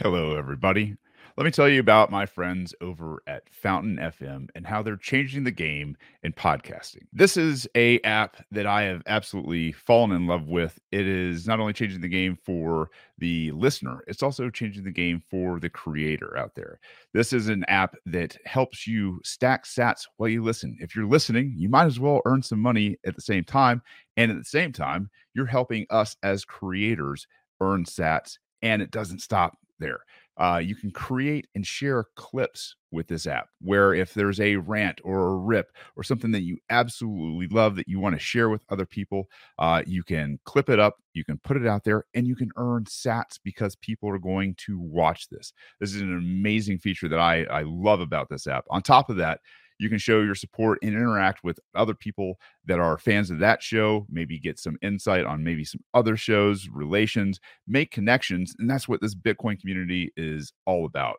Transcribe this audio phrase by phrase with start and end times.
[0.00, 0.94] Hello, everybody.
[1.36, 5.42] Let me tell you about my friends over at Fountain FM and how they're changing
[5.42, 7.02] the game in podcasting.
[7.12, 10.78] This is a app that I have absolutely fallen in love with.
[10.92, 15.20] It is not only changing the game for the listener, it's also changing the game
[15.28, 16.78] for the creator out there.
[17.12, 20.78] This is an app that helps you stack sats while you listen.
[20.80, 23.82] If you're listening, you might as well earn some money at the same time.
[24.16, 27.26] And at the same time, you're helping us as creators
[27.60, 30.00] earn sats and it doesn't stop there.
[30.36, 35.00] Uh, you can create and share clips with this app where if there's a rant
[35.02, 38.62] or a rip or something that you absolutely love that you want to share with
[38.70, 39.28] other people,
[39.58, 42.50] uh, you can clip it up, you can put it out there, and you can
[42.56, 45.52] earn sats because people are going to watch this.
[45.80, 48.64] This is an amazing feature that I, I love about this app.
[48.70, 49.40] On top of that,
[49.78, 53.62] you can show your support and interact with other people that are fans of that
[53.62, 58.54] show, maybe get some insight on maybe some other shows, relations, make connections.
[58.58, 61.16] And that's what this Bitcoin community is all about.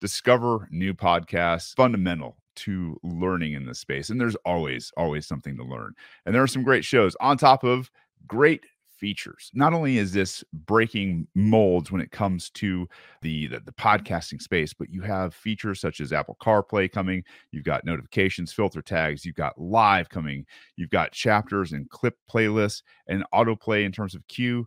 [0.00, 4.10] Discover new podcasts, fundamental to learning in this space.
[4.10, 5.94] And there's always, always something to learn.
[6.24, 7.90] And there are some great shows on top of
[8.26, 8.64] great
[8.98, 9.50] features.
[9.54, 12.88] Not only is this breaking molds when it comes to
[13.22, 17.22] the, the, the podcasting space, but you have features such as Apple CarPlay coming.
[17.52, 19.24] You've got notifications, filter tags.
[19.24, 20.44] You've got live coming.
[20.76, 24.66] You've got chapters and clip playlists and autoplay in terms of queue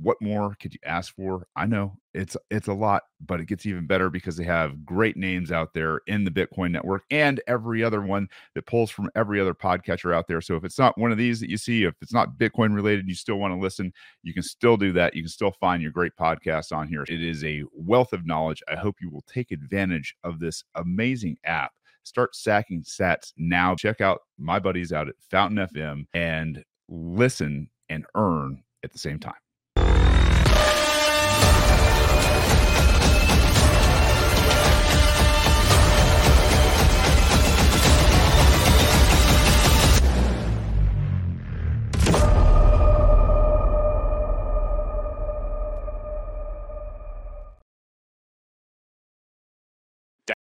[0.00, 1.46] what more could you ask for?
[1.56, 5.16] I know it's it's a lot, but it gets even better because they have great
[5.16, 9.40] names out there in the Bitcoin network and every other one that pulls from every
[9.40, 10.40] other podcatcher out there.
[10.40, 13.08] So if it's not one of these that you see, if it's not Bitcoin related,
[13.08, 13.92] you still want to listen,
[14.22, 15.14] you can still do that.
[15.14, 17.02] You can still find your great podcast on here.
[17.02, 18.62] It is a wealth of knowledge.
[18.68, 21.72] I hope you will take advantage of this amazing app.
[22.04, 23.74] Start sacking sats now.
[23.74, 29.18] Check out my buddies out at Fountain FM and listen and earn at the same
[29.18, 29.34] time.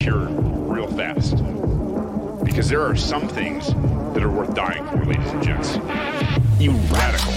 [0.00, 1.37] Here real fast.
[2.44, 3.72] Because there are some things
[4.15, 5.76] that are worth dying for, ladies and gents.
[6.59, 7.32] You radical.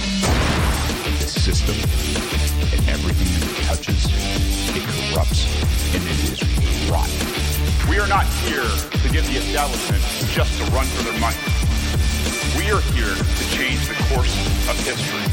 [1.22, 4.06] System and everything that it touches,
[4.75, 5.47] it corrupts
[5.95, 7.90] and it is rotten.
[7.90, 11.38] We are not here to get the establishment just to run for their money.
[12.57, 14.35] We are here to change the course
[14.69, 15.25] of history.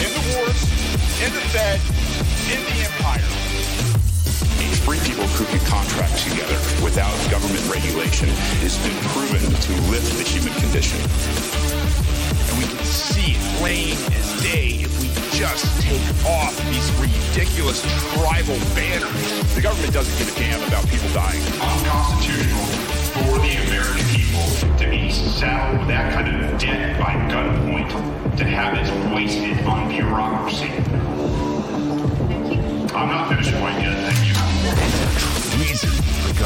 [0.00, 0.60] In the wars,
[1.20, 1.80] in the Fed,
[2.48, 3.95] in the empire,
[4.86, 8.28] free people who can contract together without government regulation
[8.62, 10.94] has been proven to lift the human condition.
[12.46, 17.82] And we can see it plain as day if we just take off these ridiculous
[18.14, 19.26] tribal banners.
[19.58, 21.42] The government doesn't give a damn about people dying.
[21.58, 22.66] Unconstitutional
[23.10, 24.46] for the American people
[24.78, 27.90] to be saddled with that kind of debt by gunpoint,
[28.38, 30.70] to have it wasted on bureaucracy.
[32.96, 34.32] I'm not finished yet, thank you.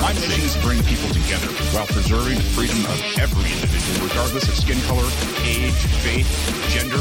[0.02, 4.48] My mission is to bring people together while preserving the freedom of every individual, regardless
[4.48, 5.06] of skin color,
[5.46, 6.26] age, faith,
[6.74, 6.98] gender,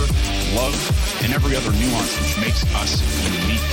[0.54, 0.78] love,
[1.24, 3.66] and every other nuance which makes us unique.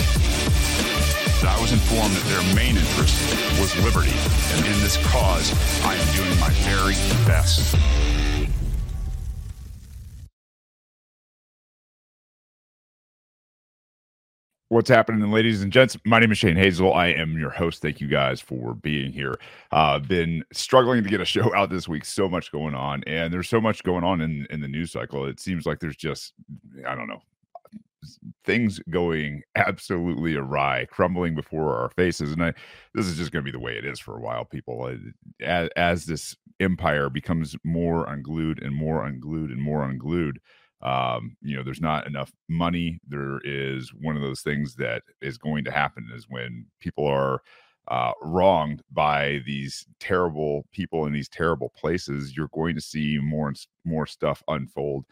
[1.44, 3.20] I was informed that their main interest
[3.60, 4.16] was liberty,
[4.56, 5.53] and in this cause,
[5.84, 6.97] I am doing my very
[7.28, 7.76] best.
[14.69, 15.97] What's happening, ladies and gents?
[16.04, 16.93] My name is Shane Hazel.
[16.93, 17.81] I am your host.
[17.81, 19.38] Thank you guys for being here.
[19.71, 22.04] Uh, been struggling to get a show out this week.
[22.04, 25.25] So much going on, and there's so much going on in in the news cycle.
[25.27, 26.32] It seems like there's just
[26.84, 27.22] I don't know
[28.44, 32.33] things going absolutely awry, crumbling before our faces.
[32.33, 32.53] And I,
[32.94, 34.44] this is just going to be the way it is for a while.
[34.44, 34.91] People,
[35.41, 40.41] as, as this empire becomes more unglued and more unglued and more unglued
[40.86, 43.00] um, you know, there's not enough money.
[43.08, 47.42] There is one of those things that is going to happen is when people are
[47.88, 53.48] uh, wronged by these terrible people in these terrible places, you're going to see more
[53.48, 55.04] and more stuff unfold.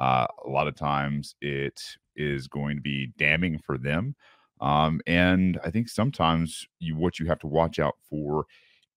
[0.00, 1.80] Uh, a lot of times it
[2.16, 4.16] is going to be damning for them.
[4.60, 8.46] Um, and I think sometimes you what you have to watch out for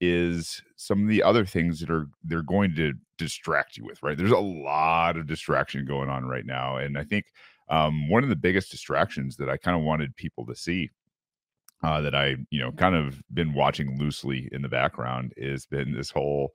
[0.03, 4.17] is some of the other things that are they're going to distract you with right?
[4.17, 7.25] There's a lot of distraction going on right now and i think
[7.69, 10.89] um, one of the biggest distractions that i kind of wanted people to see
[11.83, 15.94] uh, that i you know kind of been watching loosely in the background is been
[15.94, 16.51] this whole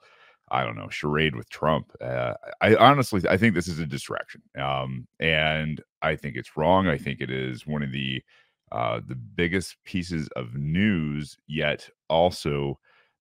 [0.50, 4.42] i don't know charade with trump uh, i honestly i think this is a distraction
[4.58, 8.22] um, and i think it's wrong i think it is one of the
[8.72, 12.78] uh, the biggest pieces of news, yet also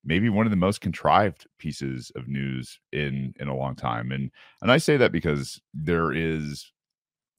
[0.07, 4.11] maybe one of the most contrived pieces of news in in a long time.
[4.11, 4.31] And
[4.61, 6.71] and I say that because there is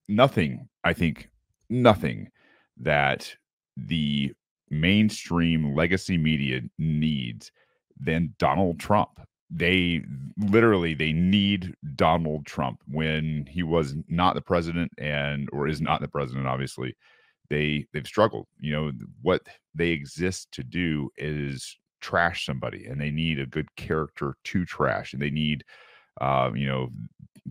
[0.09, 1.31] nothing, I think,
[1.71, 2.29] nothing
[2.77, 3.35] that
[3.77, 4.33] the
[4.71, 7.51] mainstream legacy media needs
[7.99, 9.19] than Donald Trump.
[9.51, 10.03] They
[10.37, 16.03] literally they need Donald Trump when he was not the president and or is not
[16.03, 16.95] the president obviously.
[17.49, 18.47] They they've struggled.
[18.61, 18.93] You know,
[19.23, 24.65] what they exist to do is trash somebody and they need a good character to
[24.65, 25.65] trash and they need
[26.21, 26.91] uh, you know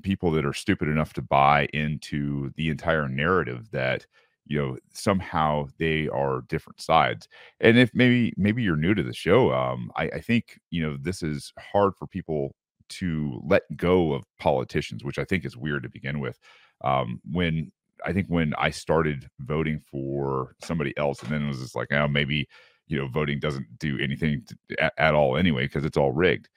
[0.03, 4.05] people that are stupid enough to buy into the entire narrative that
[4.45, 7.27] you know somehow they are different sides
[7.59, 10.97] and if maybe maybe you're new to the show um I, I think you know
[10.99, 12.55] this is hard for people
[12.89, 16.39] to let go of politicians which i think is weird to begin with
[16.83, 17.71] um when
[18.05, 21.91] i think when i started voting for somebody else and then it was just like
[21.91, 22.47] oh maybe
[22.87, 26.49] you know voting doesn't do anything to, at, at all anyway because it's all rigged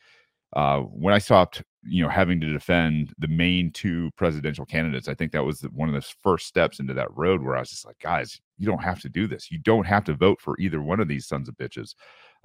[0.54, 5.14] uh, when I stopped, you know, having to defend the main two presidential candidates, I
[5.14, 7.86] think that was one of the first steps into that road where I was just
[7.86, 9.50] like, guys, you don't have to do this.
[9.50, 11.94] You don't have to vote for either one of these sons of bitches.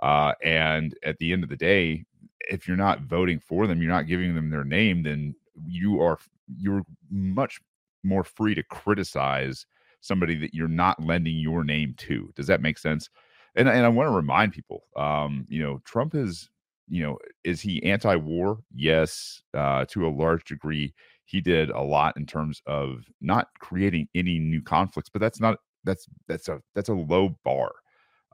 [0.03, 2.05] Uh, and at the end of the day,
[2.49, 5.35] if you're not voting for them, you're not giving them their name, then
[5.65, 6.19] you are
[6.57, 7.59] you're much
[8.03, 9.65] more free to criticize
[10.01, 12.31] somebody that you're not lending your name to.
[12.35, 13.09] Does that make sense?
[13.56, 16.50] And and I want to remind people, um, you know, Trump is
[16.88, 18.60] you know, is he anti-war?
[18.74, 20.94] Yes, uh, to a large degree.
[21.25, 25.57] He did a lot in terms of not creating any new conflicts, but that's not
[25.84, 27.72] that's that's a that's a low bar.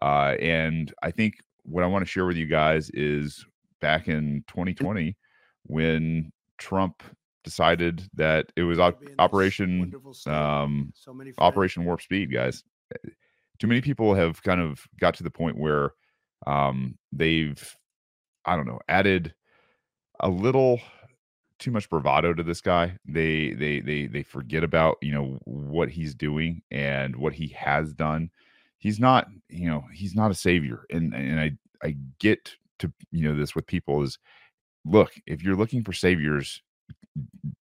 [0.02, 3.46] Uh, and I think what I want to share with you guys is
[3.80, 5.16] back in 2020
[5.64, 7.04] when Trump
[7.44, 9.94] decided that it was op- Operation
[10.28, 12.64] um, so Operation Warp Speed, guys.
[13.62, 15.94] Too many people have kind of got to the point where
[16.48, 17.64] um, they've
[18.46, 19.36] I don't know, added
[20.20, 20.82] a little
[21.60, 22.98] too much bravado to this guy.
[23.06, 27.94] They they they they forget about, you know, what he's doing and what he has
[27.94, 28.32] done.
[28.80, 30.86] He's not, you know, he's not a savior.
[30.90, 31.52] And and I
[31.84, 34.18] I get to, you know, this with people is
[34.86, 36.64] look, if you're looking for saviors,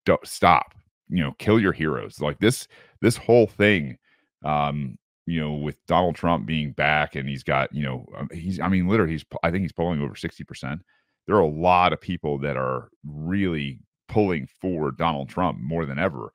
[0.07, 0.75] don't stop.
[1.09, 2.21] You know, kill your heroes.
[2.21, 2.69] Like this
[3.03, 3.99] this whole thing
[4.45, 8.59] um you know, with Donald Trump being back and he's got, you know, um, he's,
[8.61, 10.81] I mean, literally, he's, I think he's polling over 60%.
[11.27, 15.99] There are a lot of people that are really pulling for Donald Trump more than
[15.99, 16.33] ever.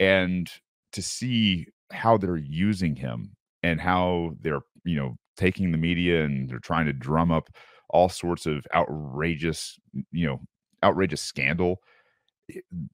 [0.00, 0.50] And
[0.92, 6.48] to see how they're using him and how they're, you know, taking the media and
[6.48, 7.48] they're trying to drum up
[7.90, 9.78] all sorts of outrageous,
[10.10, 10.40] you know,
[10.82, 11.80] outrageous scandal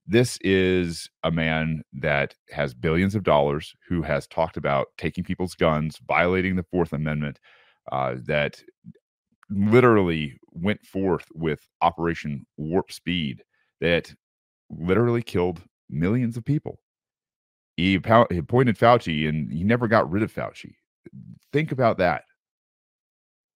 [0.07, 5.55] this is a man that has billions of dollars who has talked about taking people's
[5.55, 7.39] guns, violating the Fourth Amendment,
[7.91, 8.61] uh, that
[9.49, 13.43] literally went forth with Operation Warp Speed
[13.81, 14.13] that
[14.69, 16.79] literally killed millions of people.
[17.77, 17.91] He,
[18.29, 20.75] he appointed Fauci and he never got rid of Fauci.
[21.51, 22.23] Think about that.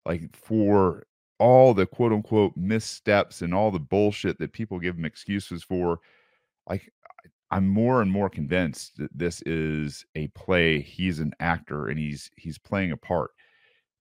[0.07, 1.05] Like for
[1.39, 6.01] all the quote unquote missteps and all the bullshit that people give him excuses for,
[6.69, 6.93] like
[7.51, 10.81] I'm more and more convinced that this is a play.
[10.81, 13.31] He's an actor and he's he's playing a part.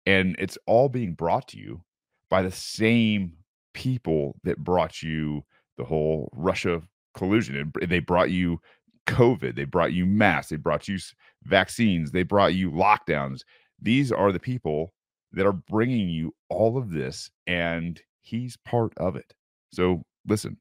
[0.07, 1.81] And it's all being brought to you
[2.29, 3.33] by the same
[3.73, 5.43] people that brought you
[5.77, 6.81] the whole Russia
[7.15, 7.71] collusion.
[7.81, 8.59] And They brought you
[9.07, 10.97] COVID, they brought you masks, they brought you
[11.43, 13.41] vaccines, they brought you lockdowns.
[13.79, 14.93] These are the people
[15.35, 19.33] that are bringing you all of this, and he's part of it.
[19.71, 20.57] So listen.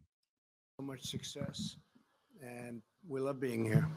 [0.78, 1.76] So much success,
[2.42, 3.88] and we love being here.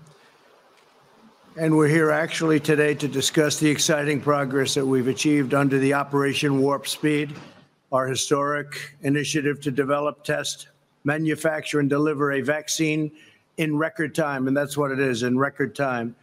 [1.59, 5.95] And we're here actually today to discuss the exciting progress that we've achieved under the
[5.95, 7.33] Operation Warp Speed,
[7.91, 10.67] our historic initiative to develop, test,
[11.03, 13.11] manufacture, and deliver a vaccine
[13.57, 14.47] in record time.
[14.47, 16.15] And that's what it is in record time.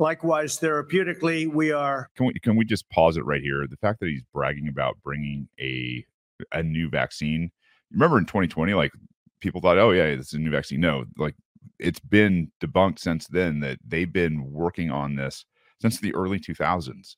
[0.00, 2.08] Likewise, therapeutically, we are.
[2.16, 3.66] Can we can we just pause it right here?
[3.68, 6.04] The fact that he's bragging about bringing a
[6.52, 7.50] a new vaccine.
[7.92, 8.92] Remember in 2020, like
[9.40, 10.80] people thought, oh yeah, this is a new vaccine.
[10.80, 11.34] No, like
[11.78, 15.44] it's been debunked since then that they've been working on this
[15.82, 17.16] since the early 2000s.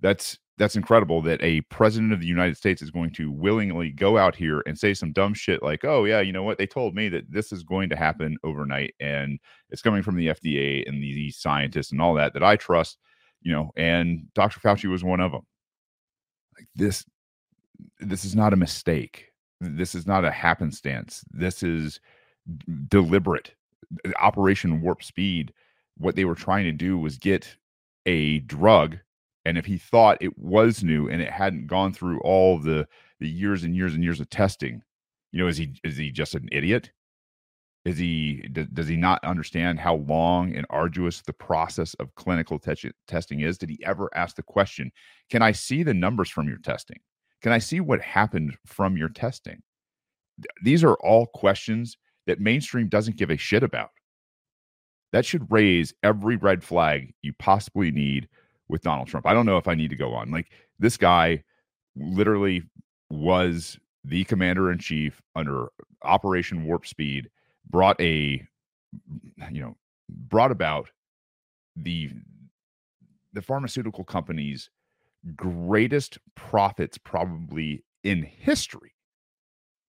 [0.00, 4.16] That's that's incredible that a president of the United States is going to willingly go
[4.16, 6.58] out here and say some dumb shit like, "Oh yeah, you know what?
[6.58, 9.38] They told me that this is going to happen overnight, and
[9.70, 12.98] it's coming from the FDA and the scientists and all that that I trust."
[13.42, 14.60] You know, and Dr.
[14.60, 15.46] Fauci was one of them.
[16.58, 17.04] Like this,
[18.00, 19.32] this is not a mistake.
[19.60, 21.24] This is not a happenstance.
[21.30, 22.00] This is
[22.88, 23.54] deliberate.
[24.18, 25.52] Operation Warp Speed.
[25.98, 27.56] What they were trying to do was get
[28.06, 28.98] a drug
[29.46, 32.86] and if he thought it was new and it hadn't gone through all the
[33.20, 34.82] the years and years and years of testing
[35.36, 36.90] you know is he is he just an idiot?
[37.84, 42.90] Is he does he not understand how long and arduous the process of clinical te-
[43.06, 43.58] testing is?
[43.58, 44.90] Did he ever ask the question
[45.30, 46.98] can i see the numbers from your testing?
[47.42, 49.60] Can i see what happened from your testing?
[50.62, 53.90] These are all questions that mainstream doesn't give a shit about.
[55.12, 58.28] That should raise every red flag you possibly need
[58.68, 59.26] with Donald Trump.
[59.26, 60.30] I don't know if I need to go on.
[60.30, 61.44] Like this guy
[61.94, 62.62] literally
[63.10, 65.68] was the commander in chief under
[66.02, 67.30] Operation Warp Speed,
[67.68, 68.42] brought a
[69.50, 69.76] you know,
[70.08, 70.88] brought about
[71.74, 72.10] the
[73.32, 74.70] the pharmaceutical companies
[75.34, 78.94] greatest profits probably in history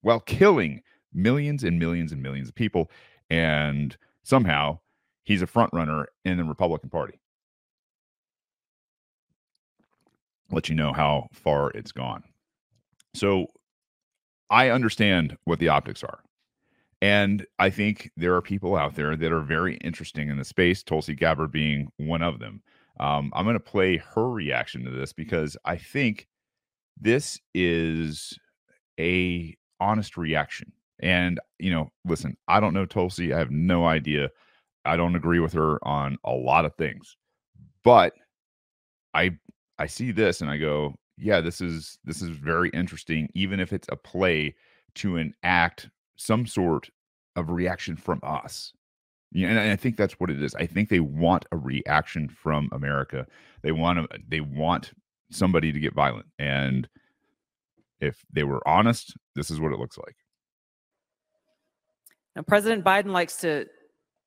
[0.01, 0.81] while killing
[1.13, 2.89] millions and millions and millions of people
[3.29, 4.79] and somehow
[5.23, 7.19] he's a front runner in the Republican Party.
[10.51, 12.23] Let you know how far it's gone.
[13.13, 13.47] So
[14.49, 16.19] I understand what the optics are.
[17.01, 20.81] And I think there are people out there that are very interesting in the space,
[20.81, 22.61] Tulsi Gabbard being one of them.
[22.99, 26.27] Um, I'm going to play her reaction to this because I think
[26.99, 28.37] this is
[28.99, 30.71] a honest reaction.
[30.99, 33.31] And, you know, listen, I don't know Tulsi.
[33.33, 34.29] I have no idea
[34.87, 37.17] I don't agree with her on a lot of things.
[37.83, 38.13] But
[39.13, 39.37] I
[39.79, 43.73] I see this and I go, yeah, this is this is very interesting even if
[43.73, 44.55] it's a play
[44.95, 46.89] to enact some sort
[47.35, 48.73] of reaction from us.
[49.31, 50.55] Yeah, and I think that's what it is.
[50.55, 53.27] I think they want a reaction from America.
[53.61, 54.93] They want to, they want
[55.31, 56.27] somebody to get violent.
[56.39, 56.87] And
[57.99, 60.15] if they were honest, this is what it looks like.
[62.35, 63.65] Now, President Biden likes to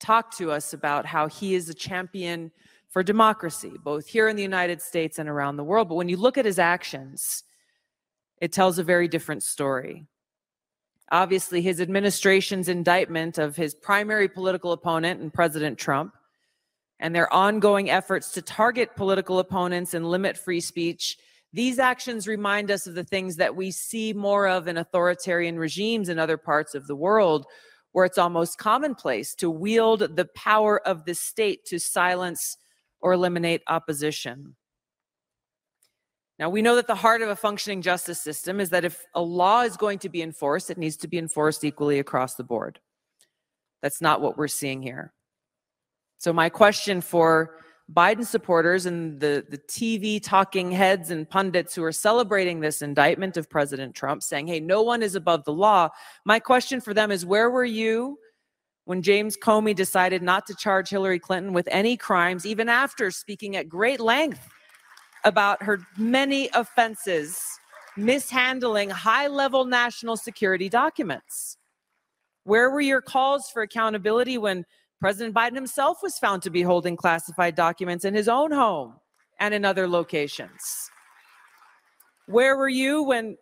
[0.00, 2.50] talk to us about how he is a champion
[2.90, 5.88] for democracy, both here in the United States and around the world.
[5.88, 7.44] But when you look at his actions,
[8.40, 10.06] it tells a very different story.
[11.12, 16.14] Obviously, his administration's indictment of his primary political opponent and President Trump
[16.99, 21.16] and their ongoing efforts to target political opponents and limit free speech.
[21.52, 26.09] These actions remind us of the things that we see more of in authoritarian regimes
[26.09, 27.47] in other parts of the world,
[27.92, 32.56] where it's almost commonplace to wield the power of the state to silence
[33.00, 34.57] or eliminate opposition.
[36.38, 39.21] Now, we know that the heart of a functioning justice system is that if a
[39.21, 42.80] law is going to be enforced, it needs to be enforced equally across the board.
[43.83, 45.12] That's not what we're seeing here.
[46.19, 47.61] So, my question for
[47.92, 53.37] Biden supporters and the, the TV talking heads and pundits who are celebrating this indictment
[53.37, 55.88] of President Trump, saying, hey, no one is above the law.
[56.25, 58.19] My question for them is where were you
[58.84, 63.56] when James Comey decided not to charge Hillary Clinton with any crimes, even after speaking
[63.56, 64.49] at great length
[65.25, 67.38] about her many offenses,
[67.96, 71.56] mishandling high level national security documents?
[72.44, 74.64] Where were your calls for accountability when
[75.00, 78.94] President Biden himself was found to be holding classified documents in his own home
[79.40, 80.90] and in other locations.
[82.26, 83.38] Where were you when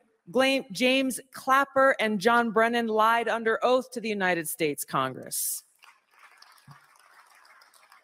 [0.72, 5.62] James Clapper and John Brennan lied under oath to the United States Congress?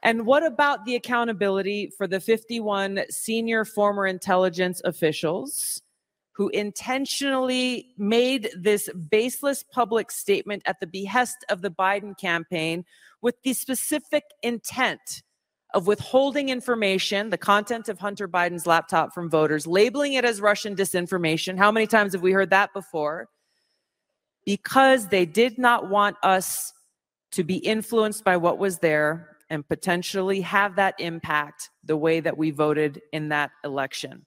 [0.03, 5.81] And what about the accountability for the 51 senior former intelligence officials
[6.33, 12.85] who intentionally made this baseless public statement at the behest of the Biden campaign
[13.23, 15.24] with the specific intent
[15.75, 20.75] of withholding information, the content of Hunter Biden's laptop from voters, labeling it as Russian
[20.75, 21.59] disinformation.
[21.59, 23.29] How many times have we heard that before?
[24.47, 26.73] Because they did not want us
[27.33, 32.39] to be influenced by what was there and potentially have that impact the way that
[32.39, 34.25] we voted in that election.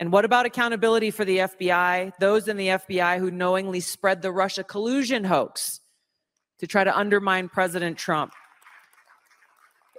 [0.00, 4.32] And what about accountability for the FBI, those in the FBI who knowingly spread the
[4.32, 5.80] Russia collusion hoax?
[6.58, 8.32] to try to undermine President Trump.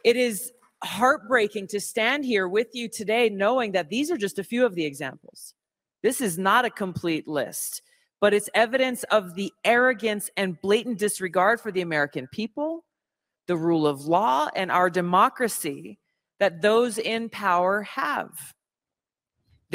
[0.06, 4.44] It is heartbreaking to stand here with you today knowing that these are just a
[4.44, 5.56] few of the examples.
[6.04, 7.82] This is not a complete list,
[8.22, 12.86] but it's evidence of the arrogance and blatant disregard for the American people,
[13.48, 15.98] the rule of law, and our democracy
[16.40, 18.30] that those in power have.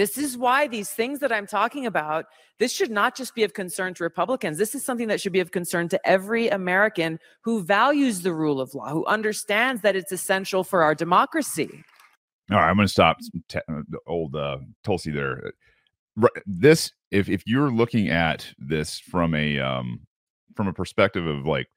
[0.00, 2.24] This is why these things that I'm talking about,
[2.58, 4.56] this should not just be of concern to Republicans.
[4.56, 8.62] This is something that should be of concern to every American who values the rule
[8.62, 11.84] of law, who understands that it's essential for our democracy.
[12.50, 13.18] All right, I'm going to stop
[13.54, 15.52] uh, old uh, Tulsi there.
[16.46, 20.00] This, if if you're looking at this from a um,
[20.56, 21.68] from a perspective of like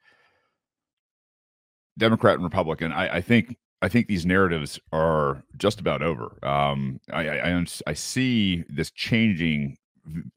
[1.98, 6.40] Democrat and Republican, I, I think I think these narratives are just about over.
[6.42, 9.78] Um, I, I, I see this changing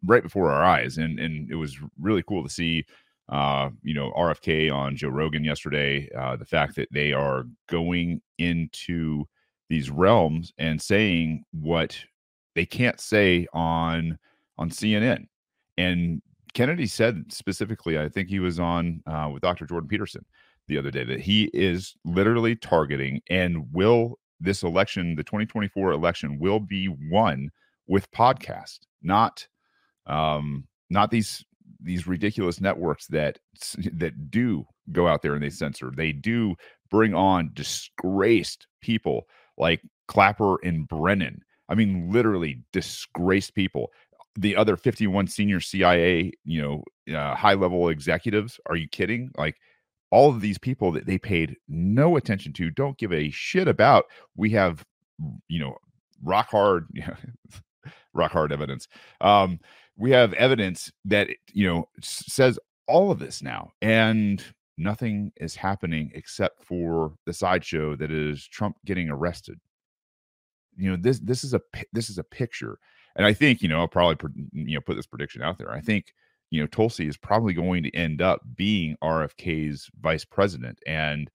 [0.04, 2.84] right before our eyes, and and it was really cool to see.
[3.28, 6.08] Uh, you know, RFK on Joe Rogan yesterday.
[6.16, 9.24] Uh, the fact that they are going into
[9.68, 11.96] these realms and saying what
[12.54, 14.18] they can't say on
[14.58, 15.26] on CNN,
[15.78, 16.20] and
[16.52, 19.66] Kennedy said specifically, I think he was on uh, with Dr.
[19.66, 20.24] Jordan Peterson
[20.68, 26.38] the other day that he is literally targeting and will this election, the 2024 election,
[26.38, 27.50] will be won
[27.86, 29.46] with podcast, not
[30.06, 31.44] um, not these
[31.80, 33.38] these ridiculous networks that
[33.92, 35.90] that do go out there and they censor.
[35.94, 36.54] They do
[36.90, 41.42] bring on disgraced people like Clapper and Brennan.
[41.68, 43.90] I mean, literally disgraced people
[44.38, 48.60] the other 51 senior CIA, you know, uh, high level executives.
[48.66, 49.30] Are you kidding?
[49.36, 49.56] Like
[50.10, 54.04] all of these people that they paid no attention to, don't give a shit about.
[54.36, 54.84] We have,
[55.48, 55.76] you know,
[56.22, 56.86] rock hard,
[58.14, 58.88] rock hard evidence.
[59.20, 59.60] Um,
[59.96, 64.42] we have evidence that you know says all of this now, and
[64.78, 69.58] nothing is happening except for the sideshow that is Trump getting arrested.
[70.76, 71.60] You know this this is a
[71.92, 72.78] this is a picture
[73.16, 75.72] and I think, you know, I'll probably, you know, put this prediction out there.
[75.72, 76.12] I think,
[76.50, 80.78] you know, Tulsi is probably going to end up being RFK's vice president.
[80.86, 81.30] And,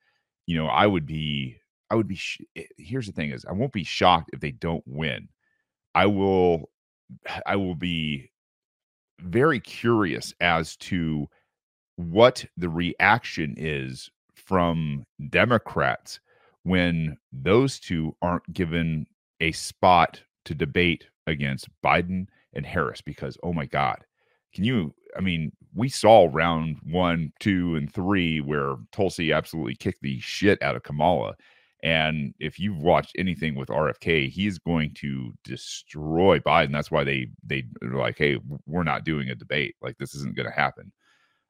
[0.48, 1.58] you know, I would be,
[1.90, 4.52] I would be, sh- eh, here's the thing is, I won't be shocked if they
[4.52, 5.28] don't win.
[5.94, 6.70] I will,
[7.46, 8.32] I will be
[9.20, 11.28] very curious as to
[11.98, 16.20] what the reaction is from Democrats
[16.64, 19.06] when those two aren't given
[19.40, 24.04] a spot to debate against Biden and Harris because oh my God,
[24.54, 24.94] can you?
[25.18, 30.62] I mean, we saw round one, two, and three where Tulsi absolutely kicked the shit
[30.62, 31.36] out of Kamala.
[31.84, 36.72] And if you've watched anything with RFK, he's going to destroy Biden.
[36.72, 38.38] That's why they they are like, hey,
[38.68, 39.76] we're not doing a debate.
[39.82, 40.92] Like this isn't going to happen.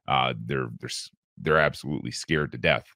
[0.08, 0.90] Uh, they're they're
[1.38, 2.86] they're absolutely scared to death.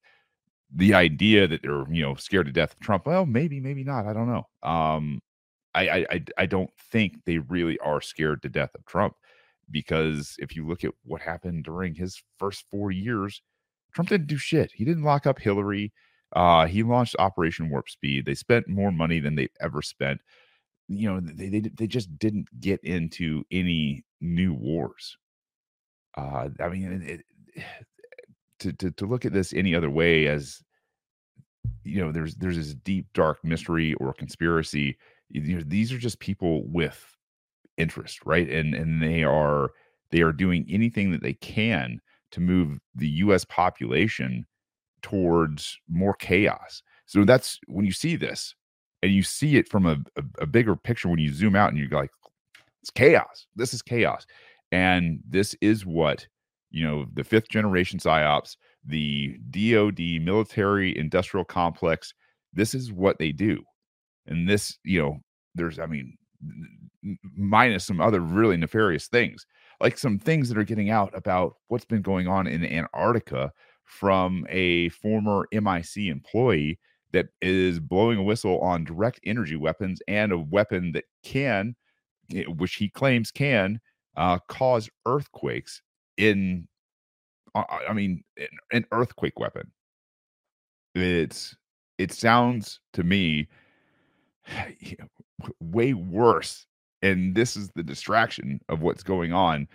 [0.75, 4.07] The idea that they're you know scared to death of Trump, well, maybe maybe not.
[4.07, 4.47] I don't know.
[4.69, 5.21] Um,
[5.75, 9.15] I, I I don't think they really are scared to death of Trump
[9.71, 13.43] because if you look at what happened during his first four years,
[13.95, 14.71] Trump didn't do shit.
[14.73, 15.93] He didn't lock up Hillary.
[16.35, 18.27] Uh, he launched Operation Warp Speed.
[18.27, 20.21] They spent more money than they've ever spent.
[20.89, 25.17] You know, they they, they just didn't get into any new wars.
[26.17, 27.25] Uh, I mean, it,
[27.57, 27.65] it,
[28.61, 30.63] to, to to look at this any other way as
[31.85, 34.97] you know, there's there's this deep dark mystery or conspiracy
[35.29, 37.17] you know, these are just people with
[37.77, 38.49] interest, right?
[38.49, 39.71] And and they are
[40.11, 42.01] they are doing anything that they can
[42.33, 43.45] to move the U.S.
[43.45, 44.47] population
[45.03, 46.83] towards more chaos.
[47.07, 48.55] So that's when you see this,
[49.03, 51.09] and you see it from a, a, a bigger picture.
[51.09, 52.11] When you zoom out and you're like,
[52.83, 53.47] it's chaos.
[53.57, 54.27] This is chaos,
[54.73, 56.27] and this is what
[56.71, 62.15] you know the fifth generation psyops, the DoD military industrial complex.
[62.53, 63.63] This is what they do
[64.27, 65.19] and this you know
[65.55, 66.17] there's i mean
[67.37, 69.47] minus some other really nefarious things
[69.81, 73.53] like some things that are getting out about what's been going on in antarctica
[73.85, 76.79] from a former mic employee
[77.13, 81.77] that is blowing a whistle on direct energy weapons and a weapon that can
[82.35, 83.81] eh, which he claims can
[84.17, 85.83] uh, cause earthquakes
[86.17, 86.67] in
[87.55, 88.23] i mean
[88.73, 89.71] an earthquake weapon.
[90.95, 91.57] It's
[91.99, 93.49] it sounds to me
[95.61, 96.67] way worse
[97.03, 99.69] and this is the distraction of what's going on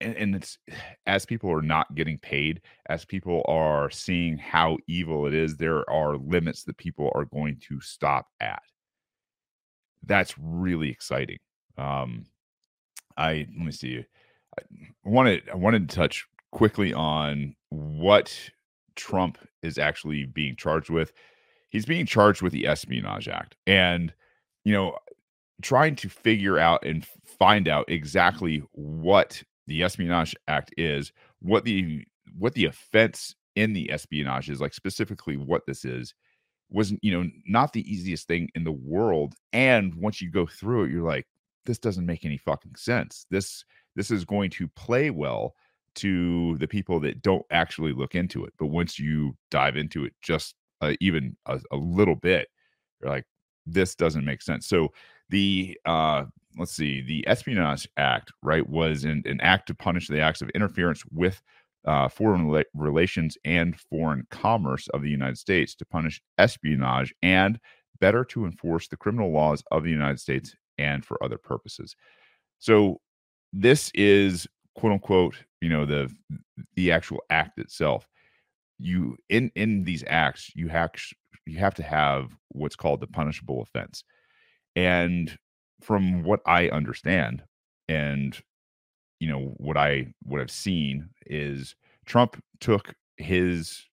[0.00, 0.58] and, and, it's
[1.06, 5.88] as people are not getting paid as people are seeing how evil it is there
[5.90, 8.62] are limits that people are going to stop at
[10.04, 11.38] that's really exciting
[11.76, 12.24] um
[13.16, 14.04] i let me see
[14.58, 14.62] i
[15.04, 18.50] wanted i wanted to touch quickly on what
[18.94, 21.12] trump is actually being charged with
[21.70, 23.56] he's being charged with the Espionage Act.
[23.66, 24.12] And,
[24.64, 24.96] you know,
[25.62, 27.06] trying to figure out and
[27.38, 32.04] find out exactly what the Espionage Act is, what the
[32.36, 36.14] what the offense in the espionage is, like specifically what this is,
[36.70, 39.34] wasn't you know not the easiest thing in the world.
[39.52, 41.26] And once you go through it, you're like,
[41.66, 43.26] this doesn't make any fucking sense.
[43.30, 43.64] This
[43.96, 45.54] this is going to play well
[45.96, 48.52] to the people that don't actually look into it.
[48.58, 52.46] But once you dive into it just uh, even a, a, little bit,
[53.00, 53.24] you're like,
[53.66, 54.68] this doesn't make sense.
[54.68, 54.92] So
[55.30, 56.24] the uh,
[56.58, 60.50] let's see, the Espionage Act, right, was an, an act to punish the acts of
[60.50, 61.40] interference with
[61.86, 67.58] uh, foreign relations and foreign commerce of the United States to punish espionage and
[68.00, 71.96] better to enforce the criminal laws of the United States and for other purposes.
[72.58, 73.00] So
[73.52, 76.12] this is quote unquote, you know, the
[76.74, 78.06] the actual act itself.
[78.78, 80.90] You in in these acts, you have
[81.46, 84.04] you have to have what's called the punishable offense.
[84.78, 85.36] And
[85.80, 87.42] from what I understand,
[87.88, 88.40] and
[89.18, 91.74] you know what I what I've seen is
[92.06, 93.84] Trump took his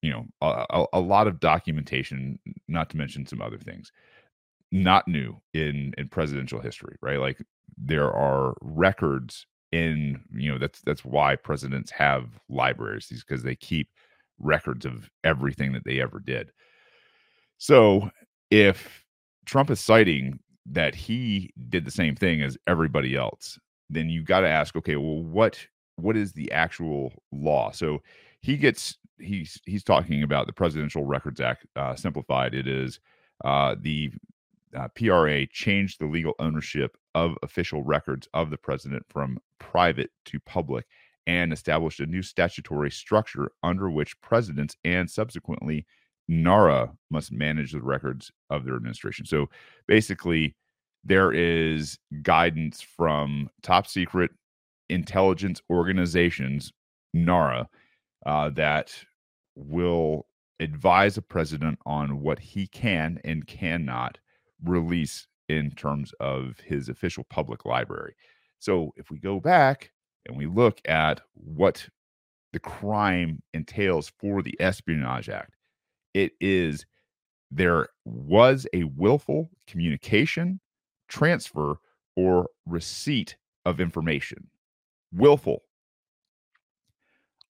[0.00, 3.92] you know a, a, lot of documentation, not to mention some other things,
[4.72, 7.20] not new in in presidential history, right?
[7.20, 7.44] Like
[7.76, 13.90] there are records in you know that's that's why presidents have libraries because they keep
[14.38, 16.50] records of everything that they ever did.
[17.58, 18.08] So
[18.50, 19.03] if
[19.44, 23.58] Trump is citing that he did the same thing as everybody else,
[23.90, 27.70] then you got to ask, okay, well, what what is the actual law?
[27.70, 28.02] So
[28.40, 32.54] he gets he's he's talking about the Presidential Records Act uh, simplified.
[32.54, 33.00] It is
[33.44, 34.10] uh, the
[34.76, 40.40] uh, PRA changed the legal ownership of official records of the president from private to
[40.40, 40.84] public
[41.26, 45.86] and established a new statutory structure under which presidents and subsequently
[46.28, 49.26] NARA must manage the records of their administration.
[49.26, 49.48] So
[49.86, 50.54] basically,
[51.04, 54.30] there is guidance from top secret
[54.88, 56.72] intelligence organizations,
[57.12, 57.68] NARA,
[58.24, 58.94] uh, that
[59.54, 60.26] will
[60.60, 64.18] advise a president on what he can and cannot
[64.62, 68.14] release in terms of his official public library.
[68.58, 69.90] So if we go back
[70.26, 71.86] and we look at what
[72.52, 75.54] the crime entails for the Espionage Act,
[76.14, 76.86] it is
[77.50, 80.60] there was a willful communication,
[81.08, 81.76] transfer,
[82.16, 84.48] or receipt of information.
[85.12, 85.62] Willful.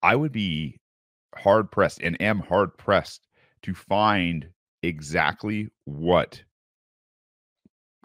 [0.03, 0.81] I would be
[1.37, 3.27] hard pressed and am hard pressed
[3.63, 4.49] to find
[4.83, 6.43] exactly what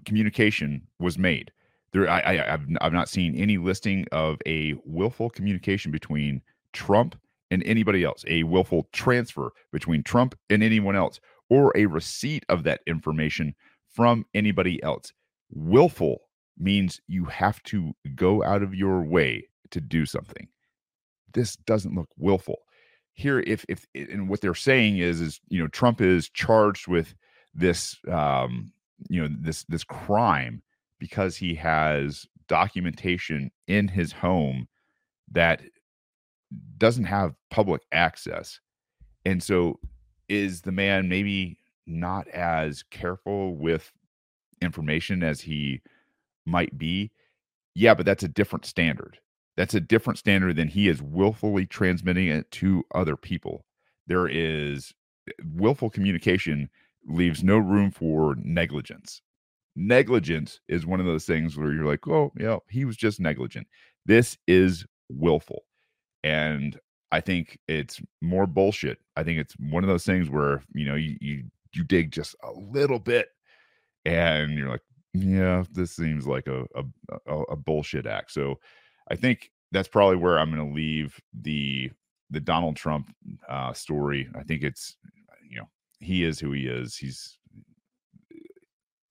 [0.06, 1.52] communication was made.
[1.92, 6.42] There, I, I, I've, I've not seen any listing of a willful communication between
[6.72, 7.20] Trump
[7.52, 12.64] and anybody else, a willful transfer between Trump and anyone else, or a receipt of
[12.64, 13.56] that information
[13.90, 15.14] from anybody else.
[15.52, 16.22] Willful
[16.58, 20.48] means you have to go out of your way to do something.
[21.34, 22.58] This doesn't look willful.
[23.14, 27.14] Here, if if and what they're saying is is you know Trump is charged with
[27.54, 28.72] this um,
[29.10, 30.62] you know this this crime
[31.00, 34.68] because he has documentation in his home
[35.32, 35.62] that
[36.78, 38.60] doesn't have public access.
[39.26, 39.80] And so
[40.28, 43.92] is the man maybe not as careful with
[44.62, 45.82] information as he
[46.46, 47.12] might be?
[47.76, 49.20] Yeah, but that's a different standard.
[49.58, 53.66] That's a different standard than he is willfully transmitting it to other people.
[54.08, 54.94] There is
[55.54, 56.70] willful communication
[57.08, 59.22] leaves no room for negligence.
[59.76, 63.68] Negligence is one of those things where you're like, oh, yeah, he was just negligent.
[64.06, 65.64] This is willful.
[66.24, 66.80] And
[67.12, 69.00] I think it's more bullshit.
[69.16, 72.36] I think it's one of those things where, you know, you, you, you dig just
[72.44, 73.30] a little bit
[74.06, 78.32] and you're like, yeah, this seems like a, a, a, bullshit act.
[78.32, 78.60] So
[79.10, 81.90] I think that's probably where I'm going to leave the,
[82.30, 83.12] the Donald Trump
[83.48, 84.30] uh, story.
[84.36, 84.98] I think it's,
[85.50, 85.68] you know,
[86.00, 86.96] he is who he is.
[86.96, 87.40] He's,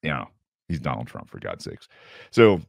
[0.03, 0.29] you know,
[0.69, 1.89] he's Donald Trump for God's sakes.
[2.31, 2.61] So,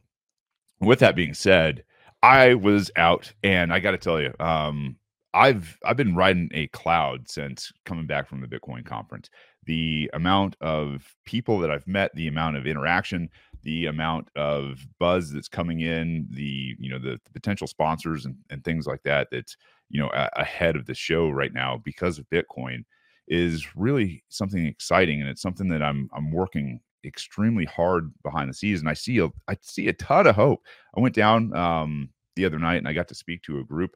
[0.82, 1.84] with that being said,
[2.22, 4.98] I was out, and I got to tell you, um,
[5.34, 9.30] I've I've been riding a cloud since coming back from the Bitcoin conference.
[9.66, 13.30] The amount of people that I've met, the amount of interaction,
[13.64, 18.36] the amount of buzz that's coming in, the you know the, the potential sponsors and,
[18.50, 19.28] and things like that.
[19.32, 19.56] That's
[19.90, 22.84] you know a, ahead of the show right now because of Bitcoin
[23.28, 28.54] is really something exciting and it's something that I'm I'm working extremely hard behind the
[28.54, 30.64] scenes and I see a I see a ton of hope.
[30.96, 33.96] I went down um the other night and I got to speak to a group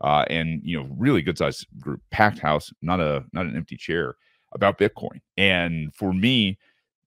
[0.00, 3.76] uh and you know really good sized group packed house not a not an empty
[3.76, 4.16] chair
[4.52, 5.20] about Bitcoin.
[5.36, 6.58] And for me